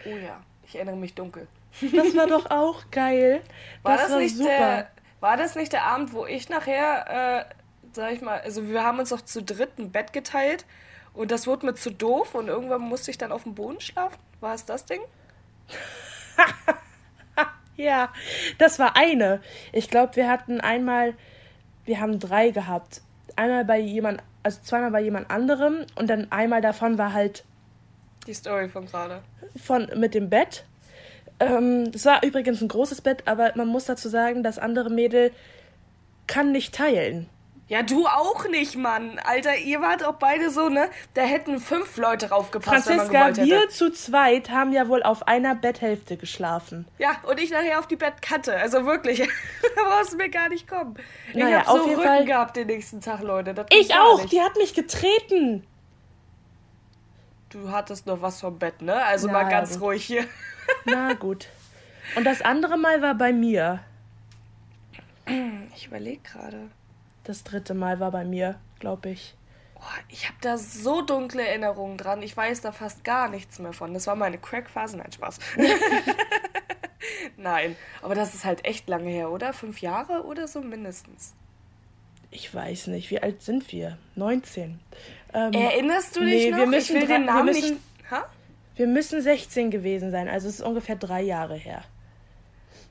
Oh 0.06 0.18
ja. 0.18 0.42
Ich 0.68 0.76
erinnere 0.76 0.98
mich 0.98 1.14
dunkel. 1.16 1.48
Das 1.82 2.16
war 2.16 2.28
doch 2.28 2.50
auch 2.50 2.90
geil. 2.92 3.42
War 3.84 3.98
das, 3.98 4.12
war 4.12 4.20
nicht 4.20 4.40
der, 4.40 4.90
war 5.20 5.38
das 5.38 5.56
nicht 5.56 5.74
der 5.74 5.84
Abend, 5.84 6.14
wo 6.14 6.26
ich 6.26 6.50
nachher, 6.50 7.46
äh, 7.50 7.54
sag 7.94 8.14
ich 8.14 8.22
mal, 8.22 8.40
also 8.42 8.68
wir 8.68 8.84
haben 8.84 9.00
uns 9.00 9.10
doch 9.10 9.22
zu 9.22 9.44
dritt 9.44 9.78
ein 9.78 9.92
Bett 9.92 10.14
geteilt 10.14 10.66
und 11.14 11.32
das 11.32 11.46
wurde 11.48 11.66
mir 11.66 11.76
zu 11.76 11.92
doof 11.92 12.36
und 12.36 12.48
irgendwann 12.48 12.82
musste 12.82 13.12
ich 13.12 13.18
dann 13.18 13.32
auf 13.32 13.44
dem 13.44 13.56
Boden 13.56 13.80
schlafen? 13.80 14.18
War 14.40 14.54
es 14.56 14.66
das 14.66 14.86
Ding? 14.86 15.02
Ja, 17.78 18.12
das 18.58 18.80
war 18.80 18.98
eine. 18.98 19.40
Ich 19.72 19.90
glaube, 19.90 20.16
wir 20.16 20.28
hatten 20.28 20.60
einmal, 20.60 21.14
wir 21.86 22.00
haben 22.00 22.20
drei 22.20 22.50
gehabt. 22.50 23.02
Einmal 23.36 23.66
bei 23.66 23.80
jemand, 23.80 24.24
also 24.42 24.60
zweimal 24.64 24.92
bei 24.92 25.02
jemand 25.02 25.30
anderem 25.30 25.86
und 25.96 26.10
dann 26.10 26.32
einmal 26.32 26.62
davon 26.62 26.98
war 26.98 27.14
halt 27.14 27.46
Die 28.26 28.34
Story 28.34 28.68
von 28.68 28.88
gerade. 28.88 29.22
von 29.64 29.88
mit 29.96 30.16
dem 30.16 30.30
Bett. 30.30 30.66
Ähm, 31.40 31.92
das 31.92 32.06
war 32.06 32.24
übrigens 32.24 32.62
ein 32.62 32.68
großes 32.68 33.02
Bett, 33.02 33.24
aber 33.28 33.52
man 33.56 33.68
muss 33.68 33.86
dazu 33.86 34.10
sagen, 34.10 34.44
das 34.44 34.58
andere 34.60 34.90
Mädel 34.90 35.32
kann 36.26 36.52
nicht 36.52 36.74
teilen. 36.74 37.30
Ja, 37.70 37.84
du 37.84 38.08
auch 38.08 38.48
nicht, 38.48 38.78
Mann. 38.78 39.20
Alter, 39.26 39.58
ihr 39.58 39.82
wart 39.82 40.02
auch 40.02 40.14
beide 40.16 40.50
so, 40.52 40.70
ne? 40.70 40.90
Da 41.16 41.24
hätten 41.24 41.60
fünf 41.60 41.98
Leute 41.98 42.30
raufgepasst, 42.30 42.88
wenn 42.88 42.96
man 42.96 43.08
Franziska, 43.08 43.30
gewollt 43.32 43.50
wir 43.50 43.60
hätte. 43.60 43.70
zu 43.74 43.92
zweit 43.92 44.50
haben 44.52 44.72
ja 44.72 44.88
wohl 44.88 45.04
auf 45.04 45.28
einer 45.28 45.54
Betthälfte 45.54 46.16
geschlafen. 46.16 46.88
Ja, 46.98 47.18
und 47.30 47.42
ich 47.42 47.52
nachher 47.52 47.78
auf 47.80 47.86
die 47.88 47.98
Bettkante. 47.98 48.56
Also 48.56 48.86
wirklich, 48.86 49.20
da 49.76 49.84
brauchst 49.84 50.14
du 50.14 50.18
mir 50.18 50.30
gar 50.30 50.48
nicht 50.48 50.66
kommen. 50.66 50.96
Ich 51.32 51.36
Naja, 51.36 51.66
hab 51.66 51.78
so 51.78 51.84
Rücken 51.84 52.02
Fall- 52.04 52.24
gehabt 52.26 52.56
den 52.56 52.68
nächsten 52.68 53.02
Tag, 53.02 53.22
Leute. 53.22 53.54
Ich 53.72 53.94
auch, 53.96 54.22
nicht. 54.22 54.32
die 54.32 54.42
hat 54.42 54.56
mich 54.56 54.74
getreten. 54.74 55.68
Du 57.50 57.72
hattest 57.72 58.06
noch 58.08 58.22
was 58.22 58.40
vom 58.42 58.58
Bett, 58.60 58.82
ne? 58.82 59.04
Also 59.06 59.28
Na, 59.28 59.34
mal 59.34 59.50
ganz 59.50 59.80
ruhig 59.82 60.06
hier. 60.06 60.24
Na 60.86 61.14
gut. 61.14 61.48
Und 62.16 62.24
das 62.24 62.42
andere 62.42 62.78
Mal 62.78 63.02
war 63.02 63.16
bei 63.16 63.34
mir. 63.34 63.80
Ich 65.76 65.88
überlege 65.88 66.22
gerade. 66.22 66.70
Das 67.26 67.44
dritte 67.44 67.74
Mal 67.74 68.00
war 68.00 68.12
bei 68.12 68.24
mir, 68.24 68.56
glaube 68.80 69.10
ich. 69.10 69.36
Boah, 69.76 69.84
ich 70.08 70.26
habe 70.26 70.38
da 70.42 70.58
so 70.58 71.02
dunkle 71.02 71.46
Erinnerungen 71.46 71.98
dran. 71.98 72.22
Ich 72.22 72.36
weiß 72.36 72.62
da 72.62 72.72
fast 72.72 73.04
gar 73.04 73.30
nichts 73.30 73.60
mehr 73.60 73.74
von. 73.74 73.94
Das 73.94 74.08
war 74.08 74.16
meine 74.16 74.38
Crack-Phase. 74.38 74.98
Nein, 74.98 75.12
Spaß. 75.12 75.40
Nein, 77.38 77.76
aber 78.02 78.16
das 78.16 78.34
ist 78.34 78.46
halt 78.46 78.66
echt 78.66 78.88
lange 78.90 79.10
her, 79.10 79.30
oder? 79.32 79.54
Fünf 79.54 79.82
Jahre 79.82 80.24
oder 80.26 80.48
so 80.48 80.62
mindestens. 80.62 81.34
Ich 82.32 82.54
weiß 82.54 82.88
nicht, 82.88 83.12
wie 83.12 83.22
alt 83.22 83.42
sind 83.42 83.72
wir? 83.72 83.98
19. 84.16 84.80
Ähm, 85.34 85.54
Erinnerst 85.54 86.16
du 86.16 86.22
dich 86.22 86.46
nee, 86.46 86.52
noch? 86.52 86.58
wir 86.60 86.66
müssen 86.68 86.96
ich 86.96 87.02
will 87.02 87.08
den 87.08 87.22
wir 87.26 87.34
Namen 87.34 87.46
müssen- 87.46 87.70
nicht... 87.76 87.82
Wir 88.78 88.88
müssen 88.88 89.22
16 89.22 89.72
gewesen 89.72 90.12
sein, 90.12 90.30
also 90.30 90.48
es 90.48 90.60
ist 90.60 90.66
ungefähr 90.66 90.96
drei 90.96 91.22
Jahre 91.22 91.56
her. 91.56 91.84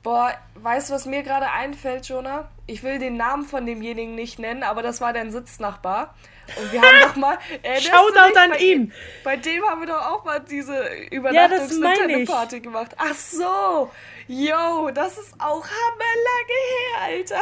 Boah, 0.03 0.31
weißt 0.55 0.89
du, 0.89 0.93
was 0.93 1.05
mir 1.05 1.23
gerade 1.23 1.49
einfällt, 1.49 2.07
Jonah? 2.07 2.49
Ich 2.65 2.83
will 2.83 2.99
den 2.99 3.17
Namen 3.17 3.45
von 3.45 3.65
demjenigen 3.65 4.15
nicht 4.15 4.37
nennen, 4.37 4.63
aber 4.63 4.81
das 4.81 5.01
war 5.01 5.11
dein 5.11 5.31
Sitznachbar. 5.31 6.13
Und 6.55 6.71
wir 6.71 6.81
haben 6.81 7.01
doch 7.01 7.15
mal. 7.15 7.37
Shoutout 7.79 8.37
an 8.37 8.51
bei, 8.51 8.57
ihn. 8.57 8.93
Bei 9.23 9.35
dem 9.35 9.63
haben 9.65 9.81
wir 9.81 9.87
doch 9.87 10.05
auch 10.05 10.23
mal 10.23 10.39
diese 10.39 10.73
das 10.73 10.87
meine 10.87 11.01
ich. 11.01 11.11
Übernachtungs-Nintendo-Party 11.11 12.59
gemacht. 12.61 12.91
Ach 12.97 13.13
so. 13.15 13.91
Yo, 14.27 14.91
das 14.93 15.17
ist 15.17 15.33
auch 15.39 15.65
hammerlange 15.65 16.57
her, 16.69 17.01
Alter. 17.03 17.41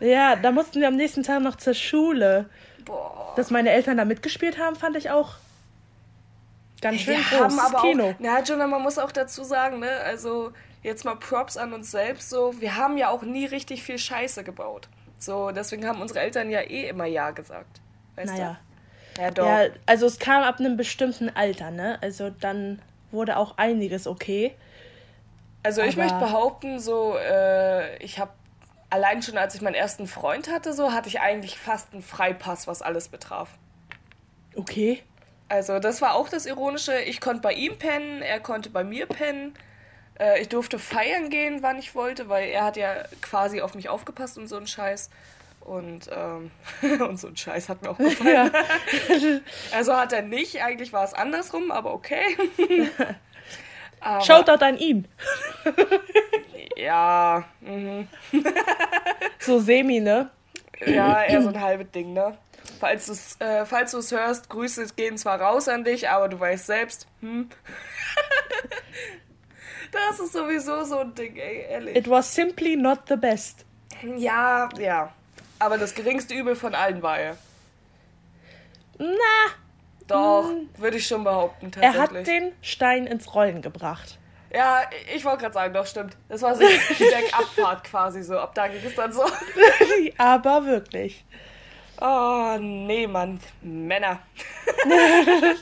Ja, 0.00 0.36
da 0.36 0.50
mussten 0.50 0.80
wir 0.80 0.88
am 0.88 0.96
nächsten 0.96 1.22
Tag 1.22 1.40
noch 1.40 1.56
zur 1.56 1.74
Schule. 1.74 2.50
Boah. 2.84 3.32
Dass 3.36 3.50
meine 3.50 3.70
Eltern 3.70 3.96
da 3.96 4.04
mitgespielt 4.04 4.58
haben, 4.58 4.76
fand 4.76 4.96
ich 4.96 5.10
auch. 5.10 5.36
Ganz 6.80 7.00
schön 7.00 7.14
wir 7.16 7.22
groß. 7.22 7.40
haben 7.40 7.58
aber 7.58 7.80
Kino. 7.80 8.10
auch, 8.10 8.14
na 8.18 8.42
Jonah, 8.42 8.66
man 8.66 8.82
muss 8.82 8.98
auch 8.98 9.12
dazu 9.12 9.44
sagen, 9.44 9.78
ne, 9.80 9.90
also 10.04 10.52
jetzt 10.82 11.04
mal 11.04 11.16
Props 11.16 11.56
an 11.56 11.72
uns 11.72 11.90
selbst, 11.90 12.28
so, 12.30 12.60
wir 12.60 12.76
haben 12.76 12.96
ja 12.98 13.08
auch 13.08 13.22
nie 13.22 13.46
richtig 13.46 13.82
viel 13.82 13.98
Scheiße 13.98 14.44
gebaut. 14.44 14.88
So, 15.18 15.50
deswegen 15.50 15.86
haben 15.86 16.00
unsere 16.02 16.20
Eltern 16.20 16.50
ja 16.50 16.60
eh 16.60 16.88
immer 16.88 17.06
Ja 17.06 17.30
gesagt. 17.30 17.80
Weißt 18.16 18.32
Naja. 18.34 18.58
du? 19.14 19.22
Ja, 19.22 19.30
doch. 19.30 19.46
Ja, 19.46 19.60
also 19.86 20.06
es 20.06 20.18
kam 20.18 20.42
ab 20.42 20.60
einem 20.60 20.76
bestimmten 20.76 21.30
Alter, 21.34 21.70
ne? 21.70 21.98
Also 22.02 22.28
dann 22.28 22.82
wurde 23.10 23.38
auch 23.38 23.56
einiges 23.56 24.06
okay. 24.06 24.54
Also 25.62 25.80
ich 25.82 25.94
Aber- 25.94 26.02
möchte 26.04 26.18
behaupten, 26.18 26.78
so, 26.78 27.16
äh, 27.16 27.96
ich 28.04 28.18
habe 28.18 28.32
allein 28.90 29.22
schon 29.22 29.36
als 29.38 29.54
ich 29.54 29.62
meinen 29.62 29.74
ersten 29.74 30.06
Freund 30.06 30.50
hatte, 30.52 30.72
so, 30.74 30.92
hatte 30.92 31.08
ich 31.08 31.18
eigentlich 31.20 31.58
fast 31.58 31.92
einen 31.94 32.02
Freipass, 32.02 32.66
was 32.68 32.82
alles 32.82 33.08
betraf. 33.08 33.48
Okay. 34.54 35.02
Also 35.48 35.78
das 35.78 36.02
war 36.02 36.14
auch 36.14 36.28
das 36.28 36.46
Ironische. 36.46 36.98
Ich 37.00 37.20
konnte 37.20 37.40
bei 37.40 37.52
ihm 37.52 37.78
pennen, 37.78 38.22
er 38.22 38.40
konnte 38.40 38.70
bei 38.70 38.84
mir 38.84 39.06
pennen. 39.06 39.54
Äh, 40.18 40.40
ich 40.40 40.48
durfte 40.48 40.78
feiern 40.78 41.30
gehen, 41.30 41.62
wann 41.62 41.78
ich 41.78 41.94
wollte, 41.94 42.28
weil 42.28 42.48
er 42.48 42.64
hat 42.64 42.76
ja 42.76 42.94
quasi 43.22 43.60
auf 43.60 43.74
mich 43.74 43.88
aufgepasst 43.88 44.38
und 44.38 44.48
so 44.48 44.56
ein 44.56 44.66
Scheiß. 44.66 45.10
Und, 45.60 46.08
ähm, 46.14 46.50
und 47.00 47.18
so 47.18 47.28
ein 47.28 47.36
Scheiß 47.36 47.68
hat 47.68 47.82
mir 47.82 47.90
auch 47.90 47.98
gefallen. 47.98 48.50
Ja. 48.52 49.40
Also 49.72 49.96
hat 49.96 50.12
er 50.12 50.22
nicht, 50.22 50.62
eigentlich 50.62 50.92
war 50.92 51.04
es 51.04 51.12
andersrum, 51.12 51.70
aber 51.70 51.92
okay. 51.92 52.36
aber, 54.00 54.20
Shoutout 54.24 54.64
an 54.64 54.78
ihn. 54.78 55.08
Ja, 56.76 57.44
mhm. 57.60 58.08
So 59.38 59.58
semi, 59.58 60.00
ne? 60.00 60.30
ja, 60.84 61.24
eher 61.24 61.42
so 61.42 61.48
ein 61.48 61.60
halbes 61.60 61.90
Ding, 61.90 62.12
ne? 62.12 62.36
Falls 62.78 63.06
du 63.06 63.12
es 63.12 63.36
äh, 63.40 63.64
falls 63.64 63.92
du's 63.92 64.10
hörst, 64.12 64.48
Grüße 64.50 64.86
gehen 64.96 65.16
zwar 65.18 65.40
raus 65.40 65.68
an 65.68 65.84
dich, 65.84 66.08
aber 66.08 66.28
du 66.28 66.38
weißt 66.38 66.66
selbst, 66.66 67.06
hm. 67.20 67.48
das 69.92 70.20
ist 70.20 70.32
sowieso 70.32 70.84
so 70.84 70.98
ein 71.00 71.14
Ding, 71.14 71.36
ey, 71.36 71.66
ehrlich. 71.70 71.96
It 71.96 72.08
was 72.10 72.32
simply 72.34 72.76
not 72.76 73.00
the 73.08 73.16
best. 73.16 73.64
Ja, 74.16 74.68
ja. 74.78 75.12
Aber 75.58 75.78
das 75.78 75.94
geringste 75.94 76.34
Übel 76.34 76.54
von 76.54 76.74
allen 76.74 77.02
war 77.02 77.18
er. 77.18 77.36
Na, 78.98 79.06
Doch, 80.06 80.50
würde 80.76 80.96
ich 80.98 81.06
schon 81.06 81.24
behaupten, 81.24 81.70
er 81.80 81.92
tatsächlich. 81.92 82.18
hat 82.18 82.26
den 82.26 82.52
Stein 82.62 83.06
ins 83.06 83.34
Rollen 83.34 83.62
gebracht. 83.62 84.18
ja, 84.50 84.82
ich 85.14 85.24
wollte 85.24 85.42
gerade 85.42 85.54
sagen, 85.54 85.74
doch, 85.74 85.86
stimmt. 85.86 86.16
Das 86.28 86.42
war 86.42 86.54
so 86.54 86.62
die 86.66 87.04
Bergabfahrt 87.04 87.84
quasi 87.84 88.22
so. 88.22 88.38
Ab 88.38 88.54
da 88.54 88.68
ging 88.68 88.80
es 88.84 88.94
dann 88.94 89.12
so. 89.12 89.24
Aber 90.18 90.66
wirklich. 90.66 91.24
Oh, 92.00 92.56
nee, 92.60 93.06
Mann. 93.06 93.40
Männer. 93.62 94.20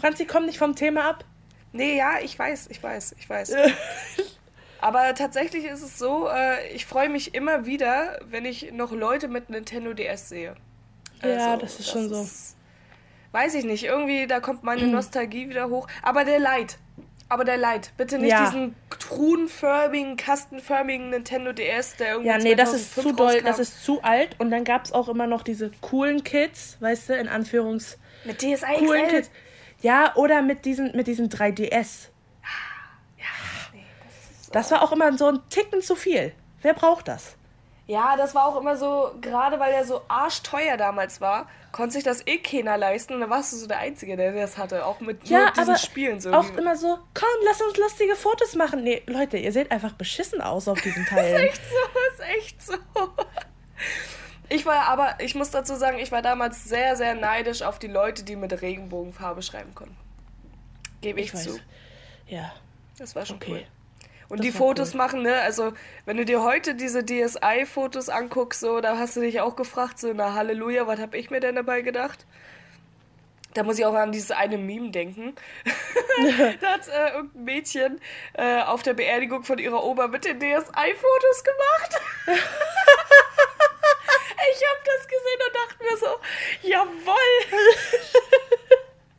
Franzi, 0.00 0.26
komm 0.26 0.46
nicht 0.46 0.58
vom 0.58 0.74
Thema 0.74 1.08
ab. 1.08 1.24
Nee, 1.72 1.96
ja, 1.96 2.18
ich 2.22 2.38
weiß, 2.38 2.68
ich 2.70 2.82
weiß, 2.82 3.16
ich 3.18 3.28
weiß. 3.28 3.54
Aber 4.80 5.14
tatsächlich 5.14 5.64
ist 5.64 5.82
es 5.82 5.98
so, 5.98 6.28
äh, 6.28 6.68
ich 6.74 6.86
freue 6.86 7.08
mich 7.08 7.34
immer 7.34 7.66
wieder, 7.66 8.18
wenn 8.26 8.44
ich 8.44 8.70
noch 8.72 8.92
Leute 8.92 9.28
mit 9.28 9.50
Nintendo 9.50 9.92
DS 9.94 10.28
sehe. 10.28 10.54
Ja, 11.22 11.52
Also, 11.52 11.60
das 11.62 11.80
ist 11.80 11.90
schon 11.90 12.08
so. 12.08 12.28
weiß 13.32 13.54
ich 13.54 13.64
nicht, 13.64 13.84
irgendwie, 13.84 14.26
da 14.26 14.40
kommt 14.40 14.62
meine 14.62 14.86
Nostalgie 14.86 15.48
wieder 15.48 15.68
hoch. 15.68 15.86
Aber 16.02 16.24
der 16.24 16.38
Light. 16.38 16.78
Aber 17.28 17.44
der 17.44 17.56
Light. 17.56 17.92
Bitte 17.96 18.18
nicht 18.18 18.30
Ja. 18.30 18.44
diesen 18.44 18.74
truhenförmigen, 18.98 20.16
kastenförmigen 20.16 21.10
Nintendo 21.10 21.52
DS, 21.52 21.96
der 21.96 22.08
irgendwie 22.12 22.28
Ja, 22.28 22.38
nee, 22.38 22.54
das 22.54 22.74
ist 22.74 22.94
2005 22.94 23.06
zu 23.06 23.12
doll, 23.16 23.42
das 23.42 23.58
ist 23.58 23.84
zu 23.84 24.02
alt. 24.02 24.36
Und 24.38 24.50
dann 24.50 24.64
gab 24.64 24.84
es 24.84 24.92
auch 24.92 25.08
immer 25.08 25.26
noch 25.26 25.42
diese 25.42 25.70
coolen 25.80 26.22
Kids, 26.22 26.76
weißt 26.80 27.08
du, 27.08 27.14
in 27.14 27.28
Anführungs 27.28 27.98
Mit 28.24 28.38
DSi 28.42 28.64
coolen. 28.78 29.08
Kids. 29.08 29.30
Ja, 29.80 30.14
oder 30.16 30.42
mit 30.42 30.64
diesen, 30.64 30.94
mit 30.96 31.06
diesen 31.06 31.28
3DS. 31.28 32.08
Das 34.52 34.70
war 34.70 34.82
auch 34.82 34.92
immer 34.92 35.16
so 35.18 35.26
ein 35.26 35.40
Ticken 35.50 35.82
zu 35.82 35.96
viel. 35.96 36.32
Wer 36.62 36.74
braucht 36.74 37.08
das? 37.08 37.36
Ja, 37.86 38.16
das 38.16 38.34
war 38.34 38.46
auch 38.46 38.58
immer 38.58 38.76
so, 38.78 39.14
gerade 39.20 39.60
weil 39.60 39.72
der 39.72 39.84
so 39.84 40.00
arschteuer 40.08 40.78
damals 40.78 41.20
war, 41.20 41.48
konnte 41.70 41.92
sich 41.94 42.02
das 42.04 42.26
eh 42.26 42.38
keiner 42.38 42.78
leisten. 42.78 43.12
Und 43.14 43.20
dann 43.20 43.28
warst 43.30 43.52
du 43.52 43.56
so 43.56 43.66
der 43.66 43.78
Einzige, 43.78 44.16
der 44.16 44.32
das 44.32 44.56
hatte. 44.56 44.86
Auch 44.86 45.00
mit 45.00 45.28
Ja, 45.28 45.40
nur 45.40 45.50
diesen 45.50 45.68
aber 45.68 45.78
Spielen. 45.78 46.18
So 46.20 46.32
auch 46.32 46.48
immer 46.56 46.76
so, 46.76 46.98
komm, 47.12 47.28
lass 47.44 47.60
uns 47.60 47.76
lustige 47.76 48.16
Fotos 48.16 48.54
machen. 48.54 48.82
Nee, 48.84 49.02
Leute, 49.06 49.36
ihr 49.36 49.52
seht 49.52 49.70
einfach 49.70 49.92
beschissen 49.92 50.40
aus 50.40 50.66
auf 50.66 50.80
diesen 50.80 51.02
ist 51.04 51.10
Teilen. 51.10 51.44
echt 51.44 51.60
so, 51.62 52.22
ist 52.24 52.30
echt 52.36 52.62
so. 52.62 52.74
Ich 54.48 54.64
war 54.64 54.88
aber, 54.88 55.16
ich 55.20 55.34
muss 55.34 55.50
dazu 55.50 55.74
sagen, 55.74 55.98
ich 55.98 56.10
war 56.12 56.22
damals 56.22 56.64
sehr, 56.64 56.96
sehr 56.96 57.14
neidisch 57.14 57.62
auf 57.62 57.78
die 57.78 57.86
Leute, 57.88 58.22
die 58.24 58.36
mit 58.36 58.62
Regenbogenfarbe 58.62 59.42
schreiben 59.42 59.74
konnten. 59.74 59.96
Gebe 61.02 61.20
ich, 61.20 61.34
Ich 61.34 61.40
zu. 61.40 61.58
Ja, 62.28 62.52
Das 62.98 63.14
war 63.14 63.26
schon 63.26 63.36
Okay. 63.36 63.50
cool. 63.52 63.66
Und 64.28 64.38
Das 64.38 64.46
die 64.46 64.52
Fotos 64.52 64.92
cool. 64.92 64.98
machen, 64.98 65.22
ne? 65.22 65.40
Also, 65.42 65.72
wenn 66.06 66.16
du 66.16 66.24
dir 66.24 66.42
heute 66.42 66.74
diese 66.74 67.04
DSI-Fotos 67.04 68.08
anguckst, 68.08 68.60
so, 68.60 68.80
da 68.80 68.98
hast 68.98 69.16
du 69.16 69.20
dich 69.20 69.40
auch 69.40 69.56
gefragt, 69.56 69.98
so, 69.98 70.12
na 70.14 70.34
Halleluja, 70.34 70.86
was 70.86 71.00
hab 71.00 71.14
ich 71.14 71.30
mir 71.30 71.40
denn 71.40 71.56
dabei 71.56 71.82
gedacht? 71.82 72.26
Da 73.54 73.62
muss 73.62 73.78
ich 73.78 73.86
auch 73.86 73.94
an 73.94 74.10
dieses 74.10 74.32
eine 74.32 74.58
Meme 74.58 74.90
denken. 74.90 75.34
da 76.60 76.66
hat 76.66 76.88
äh, 76.88 77.14
irgendein 77.14 77.44
Mädchen 77.44 78.00
äh, 78.32 78.62
auf 78.62 78.82
der 78.82 78.94
Beerdigung 78.94 79.44
von 79.44 79.58
ihrer 79.58 79.84
Oma 79.84 80.08
mit 80.08 80.24
den 80.24 80.40
DSI-Fotos 80.40 81.44
gemacht. 81.44 82.00
ich 84.50 84.62
hab 84.68 84.84
das 84.84 85.06
gesehen 85.06 85.40
und 85.46 85.54
dachte 85.54 85.84
mir 85.84 85.96
so, 85.96 86.18
jawoll! 86.68 87.60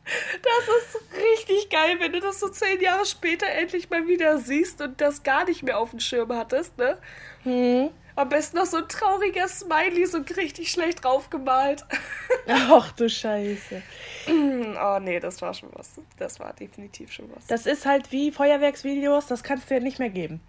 Das 0.06 0.68
ist 0.78 1.00
richtig 1.16 1.68
geil, 1.68 1.96
wenn 1.98 2.12
du 2.12 2.20
das 2.20 2.38
so 2.38 2.48
zehn 2.48 2.80
Jahre 2.80 3.04
später 3.04 3.48
endlich 3.48 3.90
mal 3.90 4.06
wieder 4.06 4.38
siehst 4.38 4.80
und 4.80 5.00
das 5.00 5.22
gar 5.22 5.44
nicht 5.44 5.62
mehr 5.62 5.78
auf 5.78 5.90
dem 5.90 6.00
Schirm 6.00 6.32
hattest, 6.32 6.78
ne? 6.78 6.98
Hm. 7.42 7.90
Am 8.14 8.30
besten 8.30 8.56
noch 8.56 8.64
so 8.64 8.78
ein 8.78 8.88
trauriger 8.88 9.46
Smiley, 9.46 10.06
so 10.06 10.18
richtig 10.36 10.70
schlecht 10.70 11.04
draufgemalt. 11.04 11.84
Ach 12.48 12.90
du 12.92 13.10
Scheiße. 13.10 13.82
oh 14.28 14.98
nee, 15.00 15.20
das 15.20 15.42
war 15.42 15.52
schon 15.52 15.68
was. 15.72 16.00
Das 16.18 16.40
war 16.40 16.54
definitiv 16.54 17.12
schon 17.12 17.28
was. 17.34 17.46
Das 17.46 17.66
ist 17.66 17.84
halt 17.84 18.12
wie 18.12 18.32
Feuerwerksvideos, 18.32 19.26
das 19.26 19.42
kannst 19.42 19.68
du 19.68 19.74
ja 19.74 19.80
nicht 19.80 19.98
mehr 19.98 20.08
geben. 20.08 20.40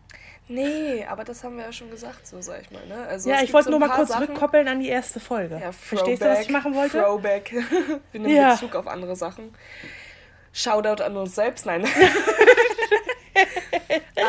Nee, 0.50 1.06
aber 1.10 1.24
das 1.26 1.44
haben 1.44 1.58
wir 1.58 1.66
ja 1.66 1.72
schon 1.74 1.90
gesagt, 1.90 2.26
so 2.26 2.40
sag 2.42 2.62
ich 2.62 2.72
mal, 2.72 2.86
ne? 2.88 3.06
Also, 3.10 3.30
ja, 3.30 3.42
ich 3.44 3.52
wollte 3.52 3.66
so 3.66 3.72
nur 3.72 3.80
mal 3.80 3.90
kurz 3.94 4.10
Sachen- 4.10 4.28
rückkoppeln 4.28 4.68
an 4.68 4.80
die 4.80 4.88
erste 4.88 5.20
Folge. 5.20 5.60
Ja, 5.62 5.72
Verstehst 5.74 6.22
du, 6.22 6.26
was 6.30 6.42
ich 6.42 6.50
machen 6.50 6.74
wollte? 6.74 7.00
Throwback. 7.00 7.52
Wir 8.14 8.20
nehmen 8.22 8.34
Ja. 8.36 8.54
Bezug 8.54 8.76
auf 8.76 8.88
andere 8.88 9.16
Sachen. 9.18 9.54
Shoutout 10.54 11.04
an 11.04 11.18
uns 11.18 11.36
selbst, 11.36 11.66
nein. 11.66 11.86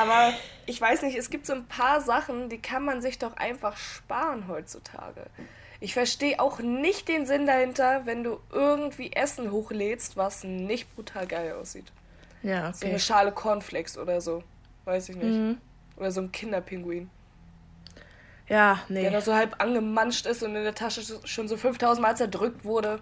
Aber 0.00 0.34
ich 0.66 0.80
weiß 0.80 1.02
nicht, 1.02 1.16
es 1.16 1.30
gibt 1.30 1.46
so 1.46 1.52
ein 1.54 1.66
paar 1.66 2.00
Sachen, 2.00 2.48
die 2.48 2.58
kann 2.60 2.84
man 2.84 3.00
sich 3.00 3.18
doch 3.18 3.36
einfach 3.36 3.76
sparen 3.76 4.48
heutzutage. 4.48 5.22
Ich 5.80 5.94
verstehe 5.94 6.40
auch 6.40 6.58
nicht 6.58 7.08
den 7.08 7.24
Sinn 7.26 7.46
dahinter, 7.46 8.02
wenn 8.04 8.24
du 8.24 8.40
irgendwie 8.50 9.12
Essen 9.12 9.50
hochlädst, 9.52 10.16
was 10.16 10.42
nicht 10.44 10.94
brutal 10.96 11.26
geil 11.26 11.52
aussieht. 11.52 11.86
Ja, 12.42 12.72
So 12.72 12.78
okay. 12.82 12.90
eine 12.90 12.98
Schale 12.98 13.32
Cornflakes 13.32 13.96
oder 13.96 14.20
so. 14.20 14.42
Weiß 14.84 15.08
ich 15.08 15.16
nicht. 15.16 15.26
Mhm. 15.26 15.58
Oder 15.98 16.10
so 16.12 16.20
ein 16.20 16.32
Kinderpinguin. 16.32 17.10
Ja, 18.48 18.80
Der 18.88 19.02
nee. 19.02 19.10
noch 19.10 19.20
so 19.20 19.34
halb 19.34 19.60
angemanscht 19.62 20.26
ist 20.26 20.42
und 20.42 20.56
in 20.56 20.64
der 20.64 20.74
Tasche 20.74 21.02
schon 21.24 21.48
so 21.48 21.56
5000 21.56 22.00
Mal 22.02 22.16
zerdrückt 22.16 22.64
wurde. 22.64 23.00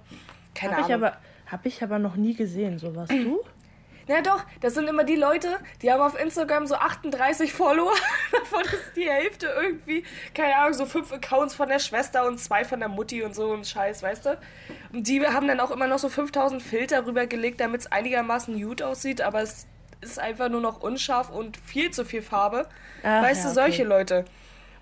Keine 0.55 0.73
ich, 0.81 0.87
Ahnung. 0.87 1.05
aber, 1.05 1.17
hab 1.47 1.65
ich 1.67 1.83
aber 1.83 1.99
noch 1.99 2.17
nie 2.17 2.35
gesehen, 2.35 2.79
sowas. 2.79 3.09
Du? 3.09 3.41
Na 4.09 4.23
doch, 4.23 4.45
das 4.61 4.75
sind 4.75 4.89
immer 4.89 5.03
die 5.03 5.17
Leute, 5.17 5.59
die 5.83 5.91
haben 5.93 6.01
auf 6.01 6.19
Instagram 6.19 6.67
so 6.67 6.77
38 6.77 7.53
Follower. 7.53 7.93
Davon 8.33 8.63
ist 8.63 8.97
die 8.97 9.09
Hälfte 9.11 9.49
irgendwie, 9.61 10.05
keine 10.33 10.57
Ahnung, 10.57 10.75
so 10.75 10.87
fünf 10.87 11.13
Accounts 11.13 11.57
von 11.57 11.69
der 11.69 11.81
Schwester 11.81 12.25
und 12.27 12.39
zwei 12.39 12.65
von 12.65 12.79
der 12.79 12.89
Mutti 12.89 13.23
und 13.25 13.35
so 13.35 13.51
und 13.51 13.67
Scheiß, 13.67 14.05
weißt 14.05 14.27
du? 14.27 14.39
Und 14.93 15.09
die 15.09 15.27
haben 15.27 15.49
dann 15.49 15.59
auch 15.59 15.73
immer 15.73 15.89
noch 15.89 15.99
so 15.99 16.09
5000 16.09 16.63
Filter 16.63 17.05
rübergelegt, 17.05 17.61
damit 17.61 17.81
es 17.83 17.91
einigermaßen 17.91 18.61
gut 18.61 18.81
aussieht, 18.81 19.23
aber 19.23 19.43
es 19.43 19.67
ist 20.01 20.19
einfach 20.19 20.49
nur 20.49 20.61
noch 20.61 20.81
unscharf 20.83 21.31
und 21.31 21.57
viel 21.57 21.91
zu 21.91 22.05
viel 22.05 22.23
Farbe. 22.23 22.69
Ach, 23.03 23.23
weißt 23.23 23.45
ja, 23.45 23.49
du, 23.51 23.55
solche 23.55 23.83
okay. 23.83 23.89
Leute. 23.89 24.25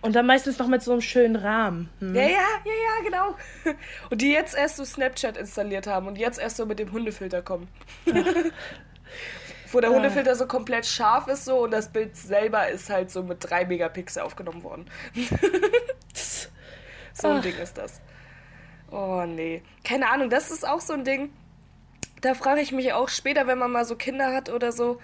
Und 0.02 0.14
dann 0.14 0.26
meistens 0.26 0.58
noch 0.58 0.66
mit 0.68 0.82
so 0.82 0.92
einem 0.92 1.00
schönen 1.00 1.34
Rahmen. 1.34 1.88
Hm. 2.00 2.14
Ja, 2.14 2.22
ja, 2.22 2.28
ja, 2.28 2.72
ja, 2.72 3.04
genau. 3.04 3.36
Und 4.10 4.20
die 4.20 4.32
jetzt 4.32 4.54
erst 4.54 4.76
so 4.76 4.84
Snapchat 4.84 5.38
installiert 5.38 5.86
haben 5.86 6.06
und 6.08 6.18
jetzt 6.18 6.38
erst 6.38 6.58
so 6.58 6.66
mit 6.66 6.78
dem 6.78 6.92
Hundefilter 6.92 7.40
kommen. 7.40 7.68
Wo 9.72 9.80
der 9.80 9.90
Ah. 9.90 9.94
Hundefilter 9.94 10.34
so 10.34 10.46
komplett 10.46 10.84
scharf 10.84 11.26
ist 11.28 11.46
so 11.46 11.64
und 11.64 11.70
das 11.70 11.90
Bild 11.90 12.16
selber 12.16 12.68
ist 12.68 12.90
halt 12.90 13.10
so 13.10 13.22
mit 13.22 13.38
3 13.48 13.64
Megapixel 13.64 14.22
aufgenommen 14.22 14.62
worden. 14.62 14.84
so 17.14 17.28
ein 17.28 17.38
Ach. 17.38 17.42
Ding 17.42 17.56
ist 17.56 17.78
das. 17.78 18.02
Oh 18.90 19.24
nee. 19.26 19.62
Keine 19.84 20.10
Ahnung, 20.10 20.28
das 20.28 20.50
ist 20.50 20.68
auch 20.68 20.80
so 20.80 20.92
ein 20.92 21.04
Ding. 21.04 21.32
Da 22.24 22.32
frage 22.32 22.62
ich 22.62 22.72
mich 22.72 22.94
auch 22.94 23.10
später, 23.10 23.46
wenn 23.46 23.58
man 23.58 23.70
mal 23.70 23.84
so 23.84 23.96
Kinder 23.96 24.32
hat 24.32 24.48
oder 24.48 24.72
so, 24.72 24.98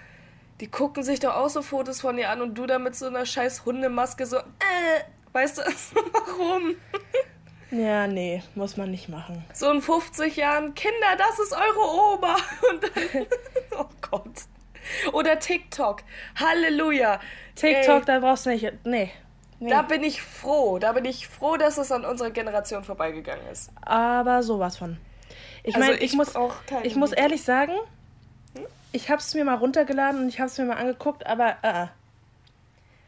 die 0.61 0.71
gucken 0.71 1.03
sich 1.03 1.21
doch 1.21 1.37
auch 1.37 1.51
so 1.51 1.61
Fotos 1.61 2.01
von 2.01 2.17
dir 2.17 2.31
an 2.31 2.41
und 2.41 2.55
du 2.55 2.65
da 2.65 2.79
mit 2.79 2.97
so 2.97 3.09
einer 3.09 3.27
scheiß 3.27 3.67
Hundemaske 3.67 4.25
so, 4.25 4.39
äh, 4.39 5.03
weißt 5.33 5.59
du, 5.59 5.63
warum? 6.13 6.77
Ja, 7.71 8.07
nee, 8.07 8.43
muss 8.55 8.79
man 8.79 8.91
nicht 8.91 9.11
machen. 9.11 9.45
So 9.53 9.71
in 9.71 9.83
50 9.83 10.35
Jahren, 10.37 10.73
Kinder, 10.73 11.15
das 11.19 11.39
ist 11.41 11.53
eure 11.53 12.15
Oma. 12.15 12.37
Und 15.13 15.27
dann 15.27 15.41
TikTok. 15.41 16.03
Halleluja. 16.37 17.21
TikTok, 17.55 18.01
Ey, 18.01 18.05
da 18.07 18.21
brauchst 18.21 18.47
du 18.47 18.51
nicht. 18.51 18.73
Nee. 18.85 19.13
nee. 19.59 19.69
da 19.69 19.83
bin 19.83 20.03
ich 20.03 20.23
froh. 20.23 20.79
Da 20.79 20.93
bin 20.93 21.05
ich 21.05 21.29
froh, 21.29 21.59
dass 21.59 21.77
es 21.77 21.93
an 21.93 22.07
unserer 22.07 22.31
Generation 22.31 22.83
vorbeigegangen 22.83 23.47
ist. 23.49 23.71
Aber 23.83 24.43
sowas 24.43 24.79
von. 24.79 24.97
Ich 25.63 25.75
Also 25.75 25.87
meine, 25.87 25.99
ich, 25.99 26.13
ich 26.13 26.15
muss, 26.15 26.35
ich 26.83 26.97
muss 26.97 27.13
ehrlich 27.13 27.43
sagen, 27.43 27.73
ich 28.93 29.11
habe 29.11 29.21
es 29.21 29.35
mir 29.35 29.45
mal 29.45 29.55
runtergeladen 29.55 30.23
und 30.23 30.29
ich 30.29 30.41
habe 30.41 30.49
es 30.49 30.59
mir 30.59 30.65
mal 30.65 30.77
angeguckt, 30.77 31.27
aber 31.27 31.57
äh. 31.63 31.87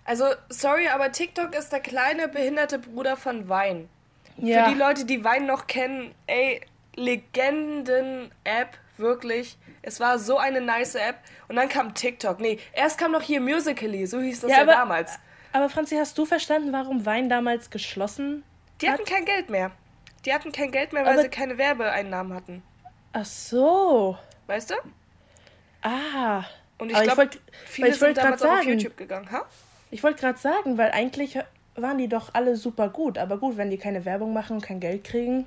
Also, 0.04 0.26
sorry, 0.49 0.88
aber 0.88 1.12
TikTok 1.12 1.54
ist 1.54 1.73
der 1.73 1.80
kleine 1.80 2.28
behinderte 2.28 2.78
Bruder 2.78 3.16
von 3.16 3.49
Wein. 3.49 3.88
ja. 4.37 4.64
Für 4.64 4.73
die 4.73 4.78
Leute, 4.78 5.04
die 5.04 5.25
Wein 5.25 5.47
noch 5.47 5.66
kennen, 5.66 6.14
ey, 6.26 6.61
Legenden-App, 6.97 8.76
wirklich. 8.99 9.56
Es 9.82 10.00
war 10.00 10.18
so 10.18 10.38
eine 10.38 10.61
nice 10.61 10.94
App. 10.94 11.16
Und 11.49 11.56
dann 11.56 11.68
kam 11.68 11.94
TikTok. 11.94 12.40
Nee, 12.40 12.59
erst 12.73 12.99
kam 12.99 13.12
noch 13.12 13.23
hier 13.23 13.40
Musical.ly, 13.40 14.06
so 14.06 14.21
hieß 14.21 14.40
das 14.40 14.50
ja, 14.50 14.59
ja, 14.59 14.62
aber, 14.62 14.73
damals. 14.73 15.18
aber 15.52 15.68
Franzi, 15.68 15.97
hast 15.97 16.16
du 16.18 16.26
verstanden, 16.26 16.73
warum 16.73 17.06
Wein 17.06 17.28
damals 17.28 17.71
geschlossen? 17.71 18.44
Die 18.80 18.90
hatten 18.90 19.04
kein 19.04 19.25
Geld 19.25 19.50
mehr. 19.50 19.71
Die 20.25 20.33
hatten 20.33 20.52
kein 20.52 20.71
Geld 20.71 20.93
mehr, 20.93 21.05
weil 21.05 21.14
Aber- 21.14 21.23
sie 21.23 21.29
keine 21.29 21.59
Werbeeinnahmen 21.59 22.35
hatten. 22.35 22.62
Ach 23.12 23.25
so. 23.25 24.17
Weißt 24.47 24.71
du? 24.71 24.75
Ah. 25.83 26.45
Und 26.79 26.91
ich 26.91 27.00
glaube, 27.02 27.29
viele 27.67 27.88
ich 27.88 28.00
wollt 28.00 28.17
sind 28.17 28.19
damals 28.19 28.43
auch 28.43 28.49
auf 28.50 28.57
sagen. 28.59 28.69
YouTube 28.71 28.97
gegangen. 28.97 29.31
Ha? 29.31 29.43
Ich 29.91 30.02
wollte 30.02 30.21
gerade 30.21 30.38
sagen, 30.38 30.79
weil 30.79 30.91
eigentlich 30.93 31.38
waren 31.75 31.99
die 31.99 32.09
doch 32.09 32.31
alle 32.35 32.57
super 32.57 32.88
gut. 32.88 33.19
Aber 33.19 33.38
gut, 33.38 33.57
wenn 33.57 33.71
die 33.71 33.79
keine 33.79 34.05
Werbung 34.05 34.33
machen 34.33 34.57
und 34.57 34.62
kein 34.62 34.81
Geld 34.81 35.05
kriegen. 35.05 35.47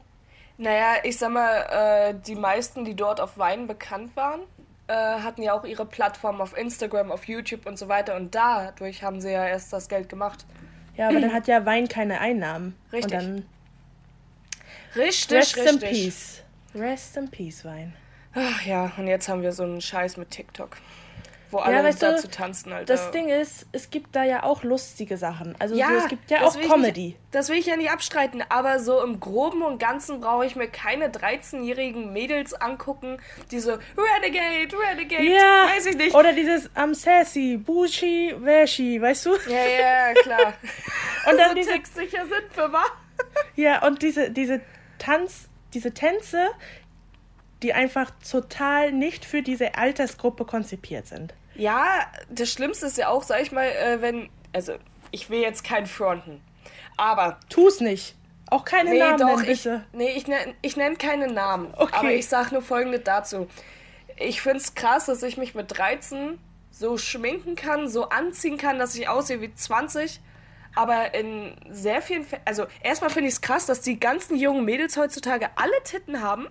Naja, 0.57 0.95
ich 1.03 1.17
sag 1.17 1.31
mal, 1.31 2.11
äh, 2.11 2.15
die 2.25 2.35
meisten, 2.35 2.85
die 2.85 2.95
dort 2.95 3.19
auf 3.19 3.37
Wein 3.37 3.67
bekannt 3.67 4.15
waren, 4.15 4.41
äh, 4.87 4.93
hatten 4.93 5.41
ja 5.41 5.53
auch 5.53 5.65
ihre 5.65 5.85
Plattform 5.85 6.39
auf 6.39 6.55
Instagram, 6.55 7.11
auf 7.11 7.25
YouTube 7.27 7.65
und 7.65 7.77
so 7.77 7.87
weiter. 7.89 8.15
Und 8.15 8.35
dadurch 8.35 9.03
haben 9.03 9.19
sie 9.19 9.31
ja 9.31 9.45
erst 9.47 9.73
das 9.73 9.89
Geld 9.89 10.07
gemacht. 10.09 10.45
Ja, 10.95 11.09
aber 11.09 11.19
dann 11.19 11.33
hat 11.33 11.47
ja 11.47 11.65
Wein 11.65 11.87
keine 11.87 12.19
Einnahmen. 12.21 12.75
Richtig. 12.93 13.13
Und 13.13 13.21
dann 13.21 13.45
Richtig, 14.95 15.37
Rest 15.37 15.57
in 15.57 15.63
richtig. 15.63 15.89
Peace. 15.89 16.43
Rest 16.75 17.17
in 17.17 17.29
Peace, 17.29 17.65
Wein. 17.65 17.93
Ach 18.33 18.61
ja, 18.63 18.91
und 18.97 19.07
jetzt 19.07 19.29
haben 19.29 19.41
wir 19.41 19.51
so 19.53 19.63
einen 19.63 19.81
Scheiß 19.81 20.17
mit 20.17 20.31
TikTok. 20.31 20.77
Wo 21.51 21.59
alle 21.59 21.83
weißt 21.83 22.01
du, 22.01 22.07
dazu 22.07 22.27
tanzen, 22.27 22.73
Alter. 22.73 22.91
Das 22.91 23.11
Ding 23.11 23.29
ist, 23.29 23.67
es 23.71 23.89
gibt 23.91 24.15
da 24.15 24.23
ja 24.23 24.43
auch 24.43 24.63
lustige 24.63 25.15
Sachen. 25.15 25.55
Also 25.59 25.75
ja, 25.75 25.87
so, 25.89 25.93
es 25.97 26.07
gibt 26.07 26.29
ja 26.31 26.41
auch 26.41 26.59
Comedy. 26.59 27.05
Nicht, 27.09 27.17
das 27.31 27.49
will 27.49 27.57
ich 27.57 27.67
ja 27.67 27.77
nicht 27.77 27.91
abstreiten, 27.91 28.43
aber 28.49 28.79
so 28.79 29.01
im 29.01 29.19
Groben 29.19 29.61
und 29.61 29.77
Ganzen 29.77 30.19
brauche 30.19 30.45
ich 30.45 30.55
mir 30.55 30.67
keine 30.67 31.09
13-jährigen 31.09 32.11
Mädels 32.11 32.53
angucken, 32.55 33.19
die 33.51 33.59
so 33.59 33.77
Renegade, 33.95 34.75
Renegade, 34.77 35.23
Ja, 35.23 35.67
weiß 35.73 35.85
ich 35.85 35.95
nicht. 35.95 36.15
oder 36.15 36.33
dieses 36.33 36.69
am 36.75 36.93
sassy, 36.93 37.57
Bushi, 37.57 38.35
Wäschi, 38.39 38.99
weißt 39.01 39.27
du? 39.27 39.35
ja, 39.47 39.65
ja, 39.65 40.13
klar. 40.13 40.53
Und 41.29 41.37
dann 41.37 41.49
so 41.49 41.55
diese, 41.55 41.71
textsicher 41.71 42.23
sind 42.25 42.51
für 42.51 42.73
wahr. 42.73 42.91
ja, 43.55 43.85
und 43.85 44.01
diese, 44.01 44.29
diese 44.29 44.59
Tanz, 45.05 45.49
diese 45.73 45.93
Tänze, 45.93 46.47
die 47.61 47.73
einfach 47.73 48.11
total 48.29 48.91
nicht 48.91 49.25
für 49.25 49.41
diese 49.41 49.75
Altersgruppe 49.75 50.45
konzipiert 50.45 51.07
sind. 51.07 51.33
Ja, 51.55 51.85
das 52.29 52.51
Schlimmste 52.51 52.87
ist 52.87 52.97
ja 52.97 53.09
auch, 53.09 53.23
sag 53.23 53.41
ich 53.41 53.51
mal, 53.51 53.65
äh, 53.67 54.01
wenn, 54.01 54.29
also 54.53 54.73
ich 55.11 55.29
will 55.29 55.39
jetzt 55.39 55.63
kein 55.63 55.85
Fronten, 55.85 56.41
aber 56.97 57.39
Tu's 57.49 57.79
nicht. 57.79 58.15
Auch 58.49 58.63
keine 58.65 58.91
Nee, 58.91 58.99
Namen 58.99 59.17
doch, 59.19 59.37
nennen, 59.37 59.49
ich, 59.49 59.63
bitte. 59.63 59.83
nee, 59.93 60.11
ich 60.11 60.27
nenne 60.27 60.53
ich 60.61 60.77
nenn 60.77 60.97
keine 60.97 61.27
Namen. 61.27 61.73
Okay. 61.75 61.95
Aber 61.95 62.11
ich 62.11 62.27
sag 62.27 62.51
nur 62.51 62.61
folgendes 62.61 63.01
dazu. 63.03 63.47
Ich 64.17 64.41
find's 64.41 64.75
krass, 64.75 65.05
dass 65.07 65.23
ich 65.23 65.37
mich 65.37 65.55
mit 65.55 65.75
13 65.77 66.37
so 66.71 66.97
schminken 66.97 67.55
kann, 67.55 67.87
so 67.87 68.09
anziehen 68.09 68.57
kann, 68.57 68.77
dass 68.79 68.95
ich 68.95 69.07
aussehe 69.09 69.41
wie 69.41 69.53
20. 69.53 70.19
Aber 70.75 71.13
in 71.13 71.55
sehr 71.69 72.01
vielen 72.01 72.25
Fällen, 72.25 72.41
also 72.45 72.65
erstmal 72.81 73.09
finde 73.09 73.29
ich 73.29 73.35
es 73.35 73.41
krass, 73.41 73.65
dass 73.65 73.81
die 73.81 73.99
ganzen 73.99 74.35
jungen 74.37 74.65
Mädels 74.65 74.97
heutzutage 74.97 75.49
alle 75.55 75.83
Titten 75.83 76.21
haben. 76.21 76.47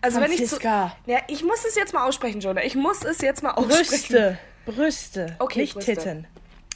Also 0.00 0.20
wenn 0.20 0.32
ich 0.32 0.38
zu, 0.38 0.56
Franziska. 0.56 0.96
ja, 1.06 1.18
ich 1.28 1.42
muss 1.44 1.64
es 1.64 1.74
jetzt 1.76 1.94
mal 1.94 2.06
aussprechen, 2.06 2.40
Jonah. 2.40 2.62
Ich 2.62 2.74
muss 2.74 3.04
es 3.04 3.20
jetzt 3.20 3.42
mal 3.42 3.52
aussprechen. 3.52 3.88
Brüste. 3.88 4.38
Brüste. 4.66 5.36
Okay, 5.38 5.60
nicht 5.60 5.74
Brüste. 5.74 5.94
Titten. 5.94 6.26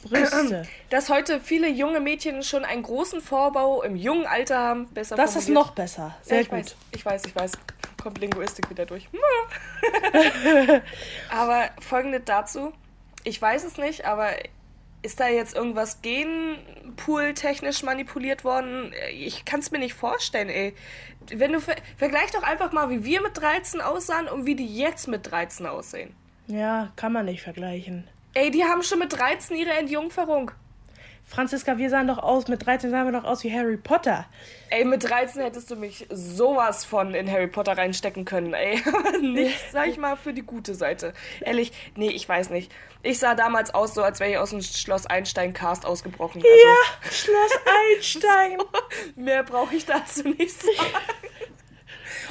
Brüste. 0.03 0.67
Dass 0.89 1.09
heute 1.09 1.39
viele 1.39 1.67
junge 1.69 1.99
Mädchen 1.99 2.41
schon 2.43 2.65
einen 2.65 2.83
großen 2.83 3.21
Vorbau 3.21 3.83
im 3.83 3.95
jungen 3.95 4.25
Alter 4.25 4.57
haben. 4.57 4.87
Besser 4.93 5.15
Das 5.15 5.35
ist 5.35 5.45
formuliert. 5.45 5.65
noch 5.67 5.73
besser. 5.75 6.01
Ja, 6.01 6.15
Sehr 6.23 6.41
ich 6.41 6.49
gut. 6.49 6.59
Weiß, 6.59 6.75
ich 6.91 7.05
weiß, 7.05 7.25
ich 7.25 7.35
weiß. 7.35 7.51
Kommt 8.01 8.19
Linguistik 8.19 8.69
wieder 8.69 8.85
durch. 8.85 9.09
aber 11.29 11.69
folgendes 11.81 12.21
dazu. 12.25 12.71
Ich 13.23 13.41
weiß 13.41 13.63
es 13.65 13.77
nicht, 13.77 14.05
aber 14.05 14.29
ist 15.01 15.19
da 15.19 15.27
jetzt 15.27 15.55
irgendwas 15.55 16.01
Genpool-technisch 16.01 17.83
manipuliert 17.83 18.43
worden? 18.43 18.93
Ich 19.11 19.45
kann 19.45 19.61
es 19.61 19.71
mir 19.71 19.79
nicht 19.79 19.93
vorstellen, 19.93 20.49
ey. 20.49 20.75
Wenn 21.31 21.53
du 21.53 21.61
ver 21.61 21.75
vergleich 21.97 22.31
doch 22.31 22.43
einfach 22.43 22.71
mal, 22.71 22.89
wie 22.89 23.03
wir 23.03 23.21
mit 23.21 23.37
13 23.37 23.81
aussahen 23.81 24.27
und 24.27 24.45
wie 24.45 24.55
die 24.55 24.77
jetzt 24.77 25.07
mit 25.07 25.29
13 25.29 25.65
aussehen. 25.65 26.15
Ja, 26.47 26.91
kann 26.95 27.13
man 27.13 27.25
nicht 27.25 27.43
vergleichen. 27.43 28.07
Ey, 28.33 28.51
die 28.51 28.63
haben 28.63 28.83
schon 28.83 28.99
mit 28.99 29.13
13 29.13 29.55
ihre 29.57 29.71
Entjungferung. 29.71 30.51
Franziska, 31.29 31.77
wir 31.77 31.91
sahen 31.91 32.07
doch 32.07 32.17
aus, 32.17 32.47
mit 32.47 32.65
13 32.65 32.89
sahen 32.89 33.05
wir 33.05 33.11
doch 33.11 33.23
aus 33.23 33.43
wie 33.43 33.53
Harry 33.53 33.77
Potter. 33.77 34.25
Ey, 34.71 34.83
mit 34.83 35.07
13 35.07 35.43
hättest 35.43 35.69
du 35.69 35.75
mich 35.75 36.07
sowas 36.09 36.85
von 36.85 37.13
in 37.13 37.31
Harry 37.31 37.45
Potter 37.45 37.77
reinstecken 37.77 38.25
können, 38.25 38.55
ey. 38.55 38.81
Nicht, 39.21 39.71
sag 39.71 39.89
ich 39.89 39.99
mal, 39.99 40.17
für 40.17 40.33
die 40.33 40.41
gute 40.41 40.73
Seite. 40.73 41.13
Ehrlich, 41.41 41.71
nee, 41.95 42.09
ich 42.09 42.27
weiß 42.27 42.49
nicht. 42.49 42.71
Ich 43.01 43.19
sah 43.19 43.33
damals 43.35 43.73
aus, 43.73 43.93
so 43.93 44.03
als 44.03 44.19
wäre 44.19 44.31
ich 44.31 44.37
aus 44.37 44.49
dem 44.49 44.61
Schloss 44.61 45.05
Einstein-Cast 45.05 45.85
ausgebrochen. 45.85 46.41
Also, 46.41 46.67
Ja, 46.67 47.11
Schloss 47.11 47.59
Einstein. 47.95 48.57
Mehr 49.15 49.43
brauche 49.43 49.73
ich 49.75 49.85
dazu 49.85 50.23
nicht 50.27 50.59
sagen. 50.61 50.75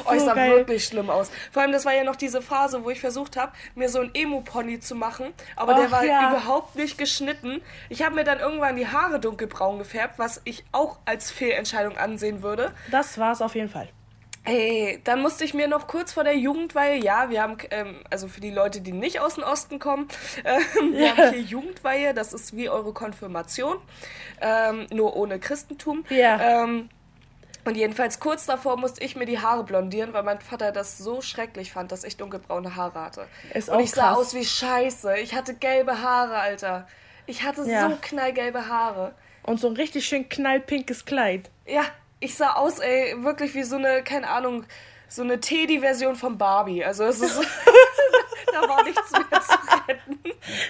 Oh, 0.04 0.12
ich 0.12 0.20
So 0.20 0.26
sah 0.26 0.34
geil. 0.34 0.52
wirklich 0.58 0.84
schlimm 0.84 1.10
aus. 1.10 1.28
Vor 1.50 1.60
allem, 1.62 1.72
das 1.72 1.84
war 1.84 1.92
ja 1.92 2.04
noch 2.04 2.14
diese 2.14 2.40
Phase, 2.40 2.84
wo 2.84 2.90
ich 2.90 3.00
versucht 3.00 3.36
habe, 3.36 3.50
mir 3.74 3.88
so 3.88 3.98
einen 3.98 4.14
Emo-Pony 4.14 4.78
zu 4.78 4.94
machen. 4.94 5.34
Aber 5.56 5.74
der 5.74 5.86
Ach, 5.88 5.90
war 5.90 6.04
ja. 6.04 6.30
überhaupt 6.30 6.76
nicht 6.76 6.98
geschnitten. 6.98 7.60
Ich 7.88 8.02
habe 8.04 8.14
mir 8.14 8.22
dann 8.22 8.38
irgendwann 8.38 8.76
die 8.76 8.86
Haare 8.86 9.18
dunkelbraun 9.18 9.78
gefärbt, 9.78 10.16
was 10.20 10.40
ich 10.44 10.64
auch 10.70 10.98
als 11.04 11.32
Fehlentscheidung 11.32 11.98
ansehen 11.98 12.42
würde. 12.44 12.72
Das 12.92 13.18
war's 13.18 13.42
auf 13.42 13.56
jeden 13.56 13.70
Fall. 13.70 13.88
Ey, 14.44 15.00
dann 15.04 15.20
musste 15.20 15.44
ich 15.44 15.52
mir 15.52 15.68
noch 15.68 15.86
kurz 15.88 16.12
vor 16.12 16.24
der 16.24 16.36
Jugendweihe, 16.36 16.96
ja, 16.96 17.28
wir 17.28 17.42
haben, 17.42 17.58
ähm, 17.70 17.96
also 18.10 18.28
für 18.28 18.40
die 18.40 18.50
Leute, 18.50 18.80
die 18.80 18.92
nicht 18.92 19.20
aus 19.20 19.34
dem 19.34 19.44
Osten 19.44 19.78
kommen, 19.78 20.08
ähm, 20.44 20.92
wir 20.92 21.06
Ja. 21.06 21.16
haben 21.16 21.32
hier 21.32 21.42
Jugendweihe, 21.42 22.14
das 22.14 22.32
ist 22.32 22.56
wie 22.56 22.68
eure 22.70 22.92
Konfirmation, 22.94 23.76
ähm, 24.40 24.86
nur 24.90 25.16
ohne 25.16 25.38
Christentum. 25.38 26.04
Ja. 26.08 26.62
Ähm, 26.64 26.88
und 27.64 27.76
jedenfalls 27.76 28.20
kurz 28.20 28.46
davor 28.46 28.78
musste 28.78 29.04
ich 29.04 29.16
mir 29.16 29.26
die 29.26 29.40
Haare 29.40 29.64
blondieren, 29.64 30.14
weil 30.14 30.22
mein 30.22 30.40
Vater 30.40 30.72
das 30.72 30.96
so 30.96 31.20
schrecklich 31.20 31.72
fand, 31.72 31.92
dass 31.92 32.02
ich 32.04 32.16
dunkelbraune 32.16 32.76
Haare 32.76 33.00
hatte. 33.00 33.26
Ist 33.52 33.68
und 33.68 33.80
ich 33.80 33.90
sah 33.90 34.08
krass. 34.14 34.18
aus 34.18 34.34
wie 34.34 34.44
Scheiße. 34.46 35.18
Ich 35.18 35.34
hatte 35.34 35.52
gelbe 35.52 36.00
Haare, 36.00 36.36
Alter. 36.38 36.88
Ich 37.26 37.42
hatte 37.42 37.68
Ja. 37.68 37.90
so 37.90 37.98
knallgelbe 38.00 38.68
Haare. 38.68 39.14
Und 39.42 39.60
so 39.60 39.66
ein 39.68 39.76
richtig 39.76 40.06
schön 40.06 40.30
knallpinkes 40.30 41.04
Kleid. 41.04 41.50
Ja, 41.66 41.82
ich 42.20 42.34
sah 42.34 42.52
aus, 42.54 42.78
ey, 42.80 43.14
wirklich 43.22 43.54
wie 43.54 43.62
so 43.62 43.76
eine, 43.76 44.02
keine 44.02 44.28
Ahnung, 44.28 44.64
so 45.08 45.22
eine 45.22 45.40
Teddy-Version 45.40 46.16
von 46.16 46.36
Barbie. 46.38 46.84
Also 46.84 47.04
es 47.04 47.20
ist, 47.20 47.40
da 48.52 48.68
war 48.68 48.82
nichts 48.84 49.10
mehr 49.10 49.40
zu 49.40 49.58
retten. 49.88 50.20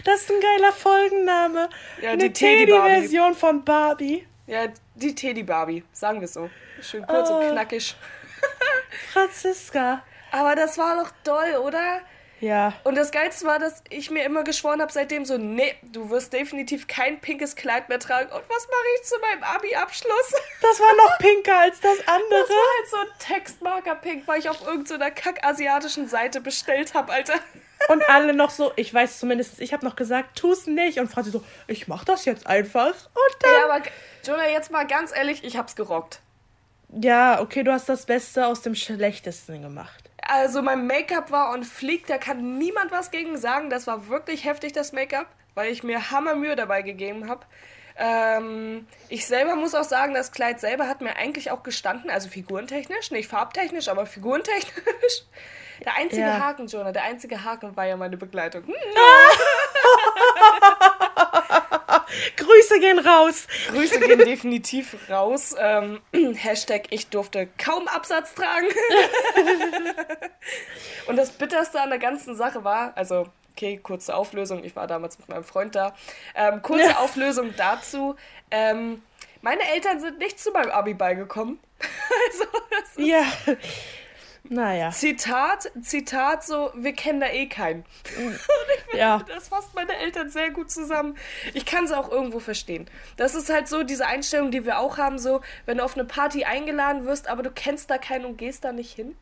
Das 0.04 0.20
ist 0.22 0.30
ein 0.30 0.40
geiler 0.40 0.72
Folgenname. 0.72 1.68
Ja, 2.02 2.11
Eine. 2.12 2.32
Teddy-Version 2.32 3.34
von 3.34 3.64
Barbie. 3.64 4.26
Ja, 4.46 4.66
die 4.94 5.14
Teddy-Barbie, 5.14 5.84
sagen 5.92 6.20
wir 6.20 6.28
so. 6.28 6.48
Schön 6.80 7.06
kurz 7.06 7.28
und 7.30 7.37
Oh. 7.44 7.50
knackig. 7.52 7.96
Franziska. 9.12 10.02
Aber 10.30 10.54
das 10.54 10.78
war 10.78 11.02
doch 11.02 11.11
doll, 11.24 11.56
oder? 11.62 12.00
Ja. 12.40 12.72
Und 12.85 12.96
das 12.96 13.11
Geilste 13.11 13.46
war, 13.46 13.59
dass 13.59 13.83
ich 13.90 14.11
mir 14.11 14.24
immer 14.24 14.44
geschworen 14.44 14.81
habe, 14.81 14.92
seitdem 14.92 15.24
so, 15.24 15.38
nee, 15.38 15.74
du 15.83 16.11
wirst 16.11 16.33
definitiv 16.33 16.87
kein 16.87 17.20
pinkes 17.20 17.57
Kleid 17.57 17.88
mehr 17.88 17.98
tragen. 17.98 18.31
Und 18.31 18.42
was 18.48 18.68
mache 18.68 18.87
ich 18.96 19.07
zu 19.07 19.18
meinem 19.20 19.42
Abi-Abschluss? 19.42 20.35
Das 20.62 20.81
war 20.81 20.96
noch 20.96 21.18
pinker 21.18 21.59
als 21.59 21.81
das 21.81 21.98
andere. 22.07 22.40
Das 22.40 22.48
war 22.48 22.57
halt 22.57 22.90
so 22.90 22.96
ein 22.96 23.37
Textmarker-Pink, 23.37 24.29
weil 24.29 24.38
ich 24.38 24.48
auf 24.48 24.66
irgendeiner 24.66 25.11
kack-asiatischen 25.11 26.09
Seite 26.09 26.40
bestellt 26.40 26.94
habe, 26.94 27.12
Alter. 27.12 27.35
Und 27.88 28.03
alle 28.09 28.35
noch 28.35 28.51
so, 28.51 28.72
ich 28.77 28.92
weiß 28.92 29.18
zumindest, 29.18 29.61
ich 29.61 29.72
habe 29.72 29.85
noch 29.85 29.96
gesagt, 29.96 30.37
tu's 30.37 30.66
nicht. 30.66 30.98
Und 30.98 31.11
Franzi 31.11 31.31
so, 31.31 31.44
ich 31.66 31.88
mach 31.88 32.05
das 32.05 32.24
jetzt 32.24 32.46
einfach. 32.46 32.88
Und 32.88 33.37
dann. 33.40 33.53
Ja, 33.53 33.64
aber 33.64 33.83
Jonah, 34.24 34.48
jetzt 34.48 34.70
mal 34.70 34.87
ganz 34.87 35.14
ehrlich, 35.14 35.44
ich 35.44 35.57
hab's 35.57 35.77
gerockt. 35.77 36.20
Ja, 36.90 37.40
okay, 37.40 37.62
du 37.62 37.72
hast 37.72 37.88
das 37.88 38.07
Beste 38.07 38.46
aus 38.46 38.62
dem 38.62 38.74
Schlechtesten 38.74 39.62
gemacht. 39.62 40.11
Also 40.28 40.60
mein 40.60 40.86
Make-up 40.86 41.30
war 41.30 41.54
on 41.54 41.64
fleek, 41.64 42.06
da 42.06 42.18
kann 42.18 42.58
niemand 42.58 42.92
was 42.92 43.10
gegen 43.10 43.38
sagen. 43.38 43.70
Das 43.70 43.86
war 43.86 44.08
wirklich 44.08 44.44
heftig, 44.44 44.74
das 44.74 44.92
Make-up, 44.92 45.26
weil 45.54 45.72
ich 45.72 45.82
mir 45.82 46.10
Hammermühe 46.10 46.54
dabei 46.54 46.82
gegeben 46.82 47.30
habe. 47.30 47.46
Ähm, 47.96 48.86
ich 49.08 49.26
selber 49.26 49.56
muss 49.56 49.74
auch 49.74 49.84
sagen, 49.84 50.12
das 50.14 50.30
Kleid 50.30 50.60
selber 50.60 50.86
hat 50.86 51.00
mir 51.00 51.16
eigentlich 51.16 51.50
auch 51.50 51.62
gestanden, 51.62 52.10
also 52.10 52.28
figurentechnisch, 52.28 53.10
nicht 53.10 53.28
farbtechnisch, 53.28 53.88
aber 53.88 54.06
figurentechnisch. 54.06 55.24
Der 55.84 55.94
einzige 55.96 56.22
Ja. 56.22 56.40
Haken, 56.40 56.66
Jonah, 56.66 56.90
der 56.90 57.04
einzige 57.04 57.44
Haken 57.44 57.76
war 57.76 57.86
ja 57.86 57.96
meine 57.96 58.16
Begleitung. 58.16 58.64
Hm, 58.66 58.74
Grüße 62.36 62.80
gehen 62.80 62.98
raus. 62.98 63.46
Grüße 63.68 64.00
gehen 64.00 64.18
definitiv 64.18 64.96
raus. 65.10 65.54
Ähm, 65.58 66.00
Hashtag 66.34 66.84
ich 66.90 67.08
durfte 67.08 67.48
kaum 67.58 67.88
Absatz 67.88 68.34
tragen. 68.34 68.66
Und 71.06 71.16
das 71.16 71.32
Bitterste 71.32 71.80
an 71.80 71.90
der 71.90 71.98
ganzen 71.98 72.36
Sache 72.36 72.64
war, 72.64 72.92
also, 72.96 73.26
okay, 73.52 73.78
kurze 73.82 74.14
Auflösung, 74.14 74.64
ich 74.64 74.76
war 74.76 74.86
damals 74.86 75.18
mit 75.18 75.28
meinem 75.28 75.44
Freund 75.44 75.74
da. 75.74 75.94
Ähm, 76.34 76.62
kurze 76.62 76.90
Ja. 76.90 76.96
Auflösung 76.98 77.54
dazu. 77.56 78.16
Ähm, 78.50 79.02
meine 79.40 79.62
Eltern 79.72 80.00
sind 80.00 80.18
nicht 80.18 80.40
zu 80.40 80.50
meinem 80.50 80.70
Abi-Ball 80.70 81.16
gekommen. 81.16 81.58
also, 81.80 82.44
das 82.70 82.90
ist 82.90 82.98
Ja. 82.98 83.22
Naja. 84.50 84.90
Zitat, 84.90 85.70
Zitat 85.82 86.44
so, 86.44 86.72
wir 86.74 86.92
kennen 86.94 87.20
da 87.20 87.28
eh 87.28 87.46
keinen. 87.46 87.84
Ja. 88.94 89.22
Das 89.28 89.48
fasst 89.48 89.74
meine 89.74 89.94
Eltern 89.96 90.30
sehr 90.30 90.50
gut 90.50 90.70
zusammen. 90.70 91.16
Ich 91.52 91.66
kann 91.66 91.87
sie 91.87 91.96
auch 91.96 92.11
irgendwo 92.11 92.40
verstehen. 92.40 92.88
Das 93.18 93.34
ist 93.34 93.50
halt 93.52 93.68
so 93.68 93.82
diese 93.82 94.06
Einstellung, 94.06 94.50
die 94.50 94.64
wir 94.64 94.78
auch 94.78 94.96
haben, 94.96 95.18
so, 95.18 95.42
wenn 95.66 95.76
du 95.78 95.84
auf 95.84 95.94
eine 95.94 96.06
Party 96.06 96.44
eingeladen 96.44 97.04
wirst, 97.04 97.28
aber 97.28 97.42
du 97.42 97.50
kennst 97.50 97.90
da 97.90 97.98
keinen 97.98 98.24
und 98.24 98.38
gehst 98.38 98.64
da 98.64 98.72
nicht 98.72 98.94
hin. 98.94 99.14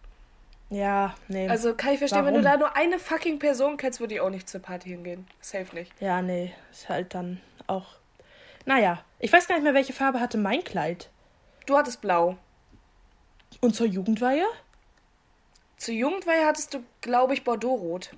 Ja, 0.71 1.15
nee. 1.29 1.49
Also 1.49 1.75
kann 1.75 1.93
ich 1.93 1.99
verstehen, 1.99 2.25
wenn 2.25 2.35
du 2.35 2.45
Warum? 2.45 2.61
da 2.61 2.67
nur 2.67 2.77
eine 2.77 2.99
fucking 2.99 3.39
Person 3.39 3.77
kennst, 3.77 4.01
würde 4.01 4.15
ich 4.15 4.21
auch 4.21 4.31
nicht 4.31 4.49
zur 4.49 4.61
Party 4.61 4.91
hingehen. 4.91 5.27
Safe 5.41 5.75
nicht. 5.75 5.93
Ja, 6.01 6.23
nee. 6.23 6.55
Ist 6.71 6.89
halt 6.89 7.15
dann 7.15 7.41
auch. 7.67 7.97
Naja. 8.65 9.03
Ich 9.19 9.33
weiß 9.33 9.49
gar 9.49 9.57
nicht 9.57 9.65
mehr, 9.65 9.75
welche 9.75 9.93
Farbe 9.93 10.21
hatte 10.21 10.39
mein 10.39 10.63
Kleid. 10.65 11.11
Du 11.67 11.77
hattest 11.77 12.01
blau. 12.01 12.37
Und 13.61 13.75
zur 13.75 13.87
Jugendweihe? 13.87 14.45
Zur 15.77 15.95
Jugendweihe 15.95 16.47
hattest 16.47 16.75
du, 16.75 16.83
glaube 17.01 17.35
ich, 17.35 17.45
Bordeaux-Rot. 17.45 18.11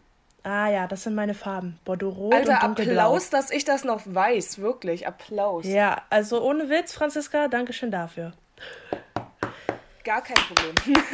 Ah 0.44 0.68
ja, 0.68 0.86
das 0.86 1.02
sind 1.02 1.14
meine 1.14 1.34
Farben. 1.34 1.78
Bordeaux-Rot 1.84 2.32
Alter, 2.32 2.54
und 2.54 2.62
dunkelblau. 2.62 3.02
Applaus, 3.02 3.30
dass 3.30 3.50
ich 3.50 3.64
das 3.64 3.84
noch 3.84 4.02
weiß. 4.04 4.58
Wirklich, 4.58 5.06
Applaus. 5.06 5.66
Ja, 5.66 6.02
also 6.08 6.42
ohne 6.42 6.70
Witz, 6.70 6.92
Franziska, 6.92 7.48
danke 7.48 7.72
schön 7.72 7.90
dafür. 7.90 8.32
Gar 10.04 10.22
kein 10.22 10.36
Problem. 10.36 11.04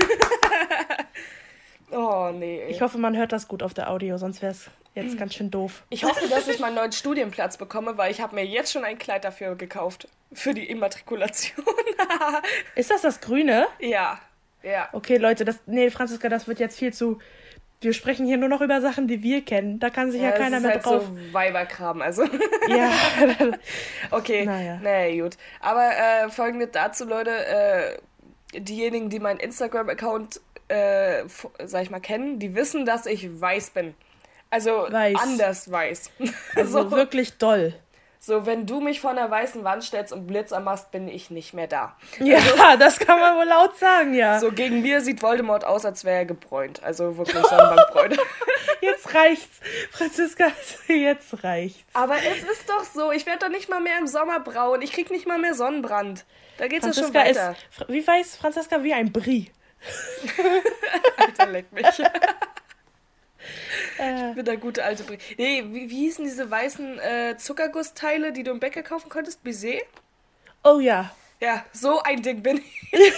oh, 1.90 2.30
nee. 2.33 2.64
Ich 2.68 2.83
hoffe, 2.83 2.98
man 2.98 3.16
hört 3.16 3.33
das 3.33 3.48
gut 3.48 3.62
auf 3.62 3.72
der 3.72 3.90
Audio, 3.90 4.18
sonst 4.18 4.42
wäre 4.42 4.52
es 4.52 4.70
jetzt 4.94 5.18
ganz 5.18 5.35
schön 5.35 5.50
doof. 5.50 5.83
Ich 5.88 6.04
hoffe, 6.04 6.28
dass 6.28 6.46
ich 6.46 6.61
meinen 6.61 6.76
neuen 6.76 6.92
Studienplatz 6.92 7.57
bekomme, 7.57 7.96
weil 7.96 8.12
ich 8.12 8.20
habe 8.20 8.35
mir 8.35 8.44
jetzt 8.44 8.70
schon 8.70 8.85
ein 8.85 8.98
Kleid 8.98 9.24
dafür 9.24 9.57
gekauft. 9.57 10.07
Für 10.33 10.52
die 10.52 10.68
Immatrikulation. 10.68 11.64
Ist 12.76 12.90
das 12.90 13.02
das 13.02 13.20
Grüne? 13.20 13.66
ja, 13.80 14.20
ja. 14.64 14.88
Okay, 14.92 15.16
Leute, 15.18 15.44
das. 15.44 15.61
Nee, 15.66 15.90
Franziska, 15.90 16.29
das 16.29 16.48
wird 16.48 16.59
jetzt 16.59 16.79
viel 16.79 16.92
zu. 16.92 17.18
Wir 17.81 17.92
sprechen 17.92 18.24
hier 18.27 18.38
nur 18.38 18.48
noch 18.48 18.62
über 18.62 18.81
Sachen, 18.81 19.09
die 19.09 19.22
wir 19.22 19.44
kennen. 19.44 19.79
Da 19.79 19.90
kann 19.90 20.11
sich 20.11 20.22
ja, 20.22 20.31
das 20.31 20.38
keiner 20.38 20.57
ist 20.57 20.62
mehr 20.62 20.72
halt 20.72 20.87
drauf. 20.87 21.05
so 21.05 21.33
Weiberkram, 21.35 22.00
also. 22.00 22.24
Ja. 22.68 22.90
okay, 24.11 24.46
Naja. 24.46 24.81
naja, 24.83 25.22
gut. 25.22 25.37
Aber 25.61 25.90
äh, 25.90 26.31
folgendes 26.31 26.70
dazu, 26.72 27.05
Leute. 27.05 27.31
Äh, 27.31 27.98
diejenigen, 28.57 29.11
die 29.11 29.18
meinen 29.18 29.40
Instagram-Account, 29.40 30.40
äh, 30.68 31.24
sag 31.64 31.83
ich 31.83 31.90
mal, 31.90 32.00
kennen, 32.00 32.38
die 32.38 32.55
wissen, 32.55 32.87
dass 32.87 33.07
ich 33.07 33.40
weiß 33.40 33.70
bin. 33.70 33.94
Also 34.50 34.87
Weiß. 34.88 35.16
anders 35.20 35.70
weiß. 35.70 36.11
Also 36.57 36.83
so, 36.85 36.90
wirklich 36.92 37.38
doll. 37.38 37.74
So, 38.24 38.46
wenn 38.46 38.66
du 38.66 38.80
mich 38.80 39.00
vor 39.00 39.10
einer 39.10 39.30
weißen 39.30 39.64
Wand 39.64 39.84
stellst 39.84 40.12
und 40.12 40.26
Blitzer 40.26 40.60
machst, 40.60 40.90
bin 40.90 41.08
ich 41.08 41.30
nicht 41.30 41.52
mehr 41.54 41.66
da. 41.66 41.96
Ja, 42.20 42.76
das 42.78 42.98
kann 42.98 43.20
man 43.20 43.37
wohl 43.37 43.44
laut 43.44 43.76
sagen, 43.78 44.14
ja. 44.14 44.38
So, 44.40 44.50
gegen 44.52 44.82
mir 44.82 45.00
sieht 45.00 45.22
Voldemort 45.22 45.64
aus, 45.64 45.84
als 45.84 46.04
wäre 46.04 46.18
er 46.18 46.24
gebräunt. 46.24 46.82
Also 46.82 47.16
wirklich 47.18 47.44
Sonnenbankbräunt. 47.46 48.16
Jetzt 48.80 49.14
reicht's. 49.14 49.60
Franziska, 49.92 50.48
jetzt 50.88 51.42
reicht's. 51.42 51.84
Aber 51.94 52.16
es 52.16 52.42
ist 52.42 52.68
doch 52.68 52.84
so, 52.84 53.12
ich 53.12 53.24
werde 53.24 53.38
doch 53.46 53.48
nicht 53.48 53.70
mal 53.70 53.80
mehr 53.80 53.98
im 53.98 54.06
Sommer 54.06 54.40
braun. 54.40 54.82
Ich 54.82 54.92
krieg 54.92 55.10
nicht 55.10 55.26
mal 55.26 55.38
mehr 55.38 55.54
Sonnenbrand. 55.54 56.24
Da 56.58 56.66
geht's 56.68 56.84
ja 56.84 56.92
schon 56.92 57.04
Franziska 57.12 57.30
ist. 57.30 57.37
weiter. 57.38 57.56
Fra- 57.70 57.84
Wie 57.88 58.06
weiß 58.06 58.37
Franziska 58.37 58.82
wie 58.82 58.92
ein 58.92 59.10
Brie? 59.10 59.50
Alter, 61.16 61.46
leck 61.46 61.72
mich. 61.72 61.87
Äh, 63.98 64.30
Ich 64.30 64.35
bin 64.37 64.44
der 64.44 64.57
gute 64.57 64.85
alte 64.85 65.04
Brie. 65.04 65.18
Nee, 65.38 65.64
wie, 65.68 65.90
wie 65.90 65.96
hießen 66.07 66.24
diese 66.24 66.50
weißen 66.50 66.98
äh, 66.98 67.37
Zuckergussteile, 67.37 68.33
die 68.33 68.42
du 68.42 68.50
im 68.50 68.61
Bäcker 68.61 68.83
kaufen 68.83 69.09
konntest? 69.09 69.42
Baiser? 69.44 69.78
oh 70.64 70.78
ja. 70.80 71.14
Ja, 71.40 71.64
so 71.72 72.00
ein 72.02 72.22
Ding 72.22 72.42
bin 72.42 72.59
ich. 72.59 72.90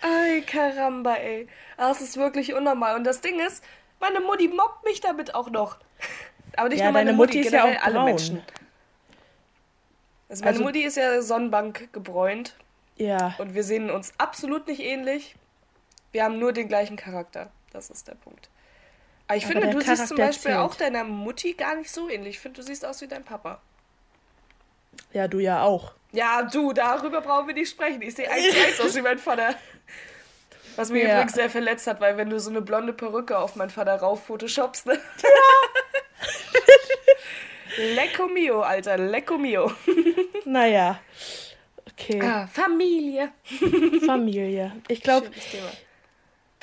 Ay, 0.00 0.42
Karamba, 0.42 1.14
ey. 1.16 1.48
Das 1.76 2.00
ist 2.00 2.16
wirklich 2.16 2.54
unnormal. 2.54 2.96
Und 2.96 3.04
das 3.04 3.20
Ding 3.20 3.38
ist, 3.40 3.62
meine 4.00 4.20
Mutti 4.20 4.48
mobbt 4.48 4.84
mich 4.84 5.00
damit 5.00 5.34
auch 5.34 5.50
noch. 5.50 5.78
Aber 6.56 6.68
nicht 6.68 6.78
Ja, 6.78 6.86
nur 6.86 6.92
meine 6.92 7.06
deine 7.10 7.16
Mutti, 7.16 7.38
Mutti 7.38 7.46
ist 7.48 7.52
ja 7.52 7.60
generell 7.62 7.78
auch 7.80 7.84
alle 7.84 7.94
braun. 7.94 8.04
Menschen. 8.06 8.42
Also 10.28 10.44
meine 10.44 10.54
Also- 10.54 10.64
Mutti 10.64 10.82
ist 10.82 10.96
ja 10.96 11.22
Sonnenbank 11.22 11.92
gebräunt 11.92 12.56
Ja. 12.96 13.34
und 13.38 13.54
wir 13.54 13.62
sehen 13.64 13.90
uns 13.90 14.12
absolut 14.18 14.66
nicht 14.66 14.80
ähnlich. 14.80 15.34
Wir 16.12 16.24
haben 16.24 16.38
nur 16.38 16.52
den 16.52 16.68
gleichen 16.68 16.96
Charakter. 16.96 17.50
Das 17.76 17.90
ist 17.90 18.08
der 18.08 18.14
Punkt. 18.14 18.48
Aber 19.28 19.36
ich 19.36 19.44
Aber 19.44 19.52
finde, 19.60 19.68
du 19.70 19.80
siehst 19.82 20.08
zum 20.08 20.16
Charakter 20.16 20.26
Beispiel 20.26 20.50
zählt. 20.52 20.56
auch 20.62 20.74
deiner 20.76 21.04
Mutti 21.04 21.52
gar 21.52 21.74
nicht 21.74 21.90
so 21.90 22.08
ähnlich. 22.08 22.36
Ich 22.36 22.40
finde, 22.40 22.60
du 22.60 22.66
siehst 22.66 22.86
aus 22.86 23.02
wie 23.02 23.06
dein 23.06 23.22
Papa. 23.22 23.60
Ja, 25.12 25.28
du 25.28 25.40
ja 25.40 25.62
auch. 25.62 25.92
Ja, 26.12 26.42
du, 26.42 26.72
darüber 26.72 27.20
brauchen 27.20 27.48
wir 27.48 27.54
nicht 27.54 27.68
sprechen. 27.70 28.00
Ich 28.00 28.14
sehe 28.14 28.30
eins 28.30 28.46
eins 28.66 28.80
aus 28.80 28.94
wie 28.96 29.02
mein 29.02 29.18
Vater. 29.18 29.54
Was 30.76 30.88
mich 30.90 31.02
Ja. 31.02 31.14
übrigens 31.16 31.34
sehr 31.34 31.50
verletzt 31.50 31.86
hat, 31.86 32.00
weil 32.00 32.16
wenn 32.16 32.30
du 32.30 32.40
so 32.40 32.48
eine 32.48 32.62
blonde 32.62 32.94
Perücke 32.94 33.36
auf 33.38 33.56
meinen 33.56 33.68
Vater 33.70 33.96
rauf 33.96 34.24
photoshopst, 34.24 34.86
ne? 34.86 34.98
Lecco 37.94 38.26
mio, 38.28 38.62
Alter, 38.62 38.96
lecco 38.96 39.36
mio. 39.36 39.70
Naja. 40.46 40.98
Okay. 41.92 42.20
Ah, 42.22 42.46
Familie. 42.46 43.32
Familie. 44.06 44.72
Ich 44.88 45.02
glaube. 45.02 45.28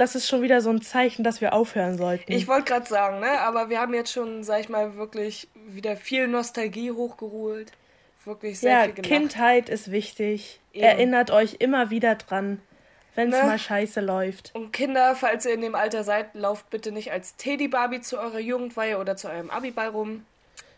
Das 0.03 0.15
ist 0.15 0.27
schon 0.27 0.41
wieder 0.41 0.59
so 0.59 0.69
ein 0.69 0.81
Zeichen, 0.81 1.23
dass 1.23 1.39
wir 1.39 1.53
aufhören 1.53 1.97
sollten. 1.97 2.29
Ich 2.29 2.47
wollte 2.49 2.65
gerade 2.65 2.85
sagen, 2.85 3.21
ne, 3.21 3.39
aber 3.39 3.69
wir 3.69 3.79
haben 3.79 3.93
jetzt 3.93 4.11
schon, 4.11 4.43
sag 4.43 4.59
ich 4.59 4.67
mal, 4.67 4.97
wirklich 4.97 5.47
wieder 5.55 5.95
viel 5.95 6.27
Nostalgie 6.27 6.91
hochgeholt. 6.91 7.71
Wirklich 8.25 8.59
sehr 8.59 8.71
ja, 8.71 8.83
viel 8.83 8.93
gelacht. 8.95 9.09
Kindheit 9.09 9.69
ist 9.69 9.91
wichtig. 9.91 10.59
Eben. 10.73 10.83
Erinnert 10.83 11.31
euch 11.31 11.55
immer 11.59 11.89
wieder 11.89 12.15
dran, 12.15 12.61
wenn 13.15 13.31
es 13.31 13.39
Ne? 13.41 13.47
mal 13.47 13.59
scheiße 13.59 14.01
läuft. 14.01 14.51
Und 14.53 14.73
Kinder, 14.73 15.15
falls 15.15 15.45
ihr 15.45 15.53
in 15.53 15.61
dem 15.61 15.75
Alter 15.75 16.03
seid, 16.03 16.33
lauft 16.35 16.69
bitte 16.69 16.91
nicht 16.91 17.11
als 17.13 17.37
Teddy-Barbie 17.37 18.01
zu 18.01 18.17
eurer 18.19 18.39
Jugendweihe 18.39 18.97
oder 18.97 19.15
zu 19.15 19.29
eurem 19.29 19.49
Abiball 19.49 19.87
rum. 19.89 20.25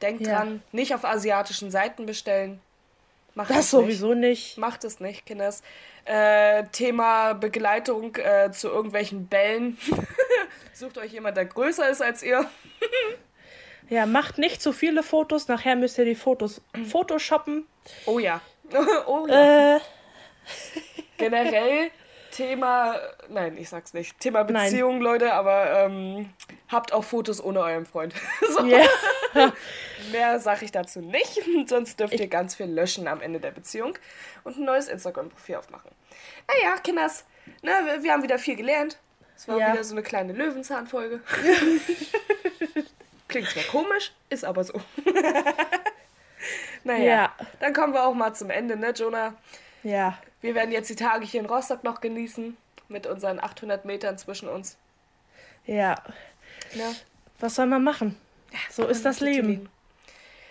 Denkt 0.03 0.27
Ja. 0.27 0.35
dran, 0.37 0.61
nicht 0.71 0.93
auf 0.93 1.03
asiatischen 1.03 1.71
Seiten 1.71 2.05
bestellen. 2.05 2.59
Macht 3.35 3.49
Das 3.49 3.59
es 3.59 3.71
sowieso 3.71 4.13
nicht. 4.13 4.55
Nicht. 4.55 4.57
Macht 4.57 4.83
es 4.85 4.99
nicht, 4.99 5.25
Kinders. 5.25 5.61
Äh, 6.05 6.63
Thema 6.71 7.33
Begleitung 7.33 8.15
äh, 8.15 8.51
zu 8.51 8.69
irgendwelchen 8.69 9.27
Bällen. 9.27 9.77
Sucht 10.73 10.97
euch 10.97 11.11
jemand, 11.11 11.37
der 11.37 11.45
größer 11.45 11.89
ist 11.89 12.01
als 12.01 12.23
ihr. 12.23 12.49
Ja, 13.87 14.07
macht 14.07 14.39
nicht 14.39 14.63
zu 14.63 14.73
viele 14.73 15.03
Fotos. 15.03 15.47
Nachher 15.47 15.75
müsst 15.75 15.99
ihr 15.99 16.05
die 16.05 16.15
Fotos 16.15 16.59
photoshoppen. 16.89 17.67
Oh 18.07 18.17
ja. 18.17 18.41
oh 19.05 19.27
ja. 19.27 19.75
Äh, 19.75 19.79
Generell 21.17 21.91
Thema, 22.35 22.99
nein, 23.29 23.55
ich 23.57 23.69
sag's 23.69 23.93
nicht. 23.93 24.19
Thema 24.19 24.43
Nein. 24.43 24.65
Beziehung, 24.69 24.99
Leute, 24.99 25.31
aber 25.31 25.85
ähm, 25.85 26.29
habt 26.67 26.91
auch 26.91 27.05
Fotos 27.05 27.41
ohne 27.41 27.61
euren 27.61 27.85
Freund. 27.85 28.13
so. 28.57 28.65
ja. 28.65 28.83
Mehr 30.11 30.37
sage 30.41 30.65
ich 30.65 30.71
dazu 30.73 30.99
nicht, 30.99 31.39
sonst 31.67 31.97
dürft 31.97 32.13
ihr 32.19 32.27
ganz 32.27 32.55
viel 32.55 32.65
löschen 32.65 33.07
am 33.07 33.21
Ende 33.21 33.39
der 33.39 33.51
Beziehung 33.51 33.97
und 34.43 34.57
ein 34.57 34.65
neues 34.65 34.89
Instagram-Profil 34.89 35.55
aufmachen. 35.55 35.89
Naja, 36.47 36.75
Kinders, 36.79 37.23
ne, 37.61 37.71
wir, 37.85 38.03
wir 38.03 38.11
haben 38.11 38.23
wieder 38.23 38.37
viel 38.37 38.57
gelernt. 38.57 38.97
Es 39.37 39.47
war 39.47 39.57
Ja. 39.57 39.71
wieder 39.71 39.83
so 39.85 39.93
eine 39.93 40.03
kleine 40.03 40.33
Löwenzahnfolge. 40.33 41.21
Klingt 43.29 43.47
zwar 43.49 43.63
komisch, 43.63 44.11
ist 44.29 44.43
aber 44.43 44.63
so. 44.65 44.73
naja, 46.83 47.03
Ja. 47.05 47.33
dann 47.61 47.73
kommen 47.73 47.93
wir 47.93 48.03
auch 48.05 48.13
mal 48.13 48.33
zum 48.33 48.49
Ende, 48.49 48.75
ne, 48.75 48.89
Jonah? 48.91 49.33
ja. 49.83 50.17
Wir 50.45 50.53
werden 50.53 50.71
jetzt 50.71 50.91
die 50.91 50.95
Tage 50.95 51.25
hier 51.25 51.39
in 51.39 51.47
Rostock 51.47 51.83
noch 51.83 52.01
genießen, 52.01 52.55
mit 52.87 53.07
unseren 53.07 53.39
800 53.39 53.83
Metern 53.83 54.19
zwischen 54.19 54.47
uns. 54.47 54.77
Ja. 55.65 55.95
Ne? 56.75 56.95
Was 57.39 57.55
soll 57.55 57.65
man 57.65 57.83
machen? 57.83 58.15
So 58.69 58.85
ist 58.85 59.03
das 59.05 59.21
Leben. 59.21 59.67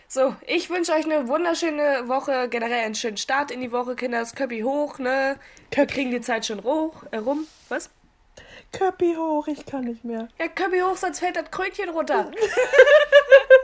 So, 0.09 0.35
ich 0.49 0.69
wünsche 0.69 0.91
euch 0.95 1.05
eine 1.05 1.29
wunderschöne 1.29 2.09
Woche, 2.09 2.49
generell 2.49 2.85
einen 2.85 2.97
schönen 2.97 3.19
Start 3.19 3.53
in 3.53 3.61
die 3.61 3.71
Woche, 3.71 3.95
Kinders. 3.95 4.35
Köppi 4.35 4.63
hoch, 4.63 4.99
ne? 4.99 5.39
Wir 5.71 5.87
kriegen 5.87 6.11
die 6.11 6.21
Zeit 6.21 6.45
schon 6.45 6.65
hoch, 6.65 7.05
äh, 7.13 7.19
rum. 7.19 7.47
Was? 7.69 7.89
Köppi 8.73 9.15
hoch, 9.17 9.47
ich 9.47 9.65
kann 9.65 9.85
nicht 9.85 10.03
mehr. 10.03 10.27
Ja, 10.41 10.49
Köppi 10.49 10.81
hoch, 10.81 10.97
sonst 10.97 11.21
fällt 11.21 11.37
das 11.37 11.53
Krönchen 11.53 11.91
runter. 11.91 12.33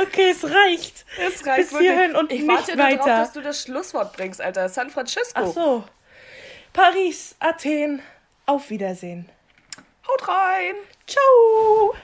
Okay, 0.00 0.30
es 0.30 0.44
reicht. 0.44 1.04
Das 1.16 1.46
reicht 1.46 1.70
Bis 1.70 1.78
hierhin 1.78 2.14
und 2.16 2.30
ich 2.32 2.42
nicht 2.42 2.48
warte 2.48 2.78
weiter. 2.78 3.04
dass 3.04 3.32
du 3.32 3.40
das 3.40 3.62
Schlusswort 3.62 4.16
bringst, 4.16 4.40
Alter. 4.40 4.68
San 4.68 4.90
Francisco. 4.90 5.32
Ach 5.34 5.46
so. 5.46 5.84
Paris, 6.72 7.36
Athen, 7.38 8.02
auf 8.46 8.70
Wiedersehen. 8.70 9.28
Haut 10.08 10.28
rein. 10.28 10.74
Ciao. 11.06 11.94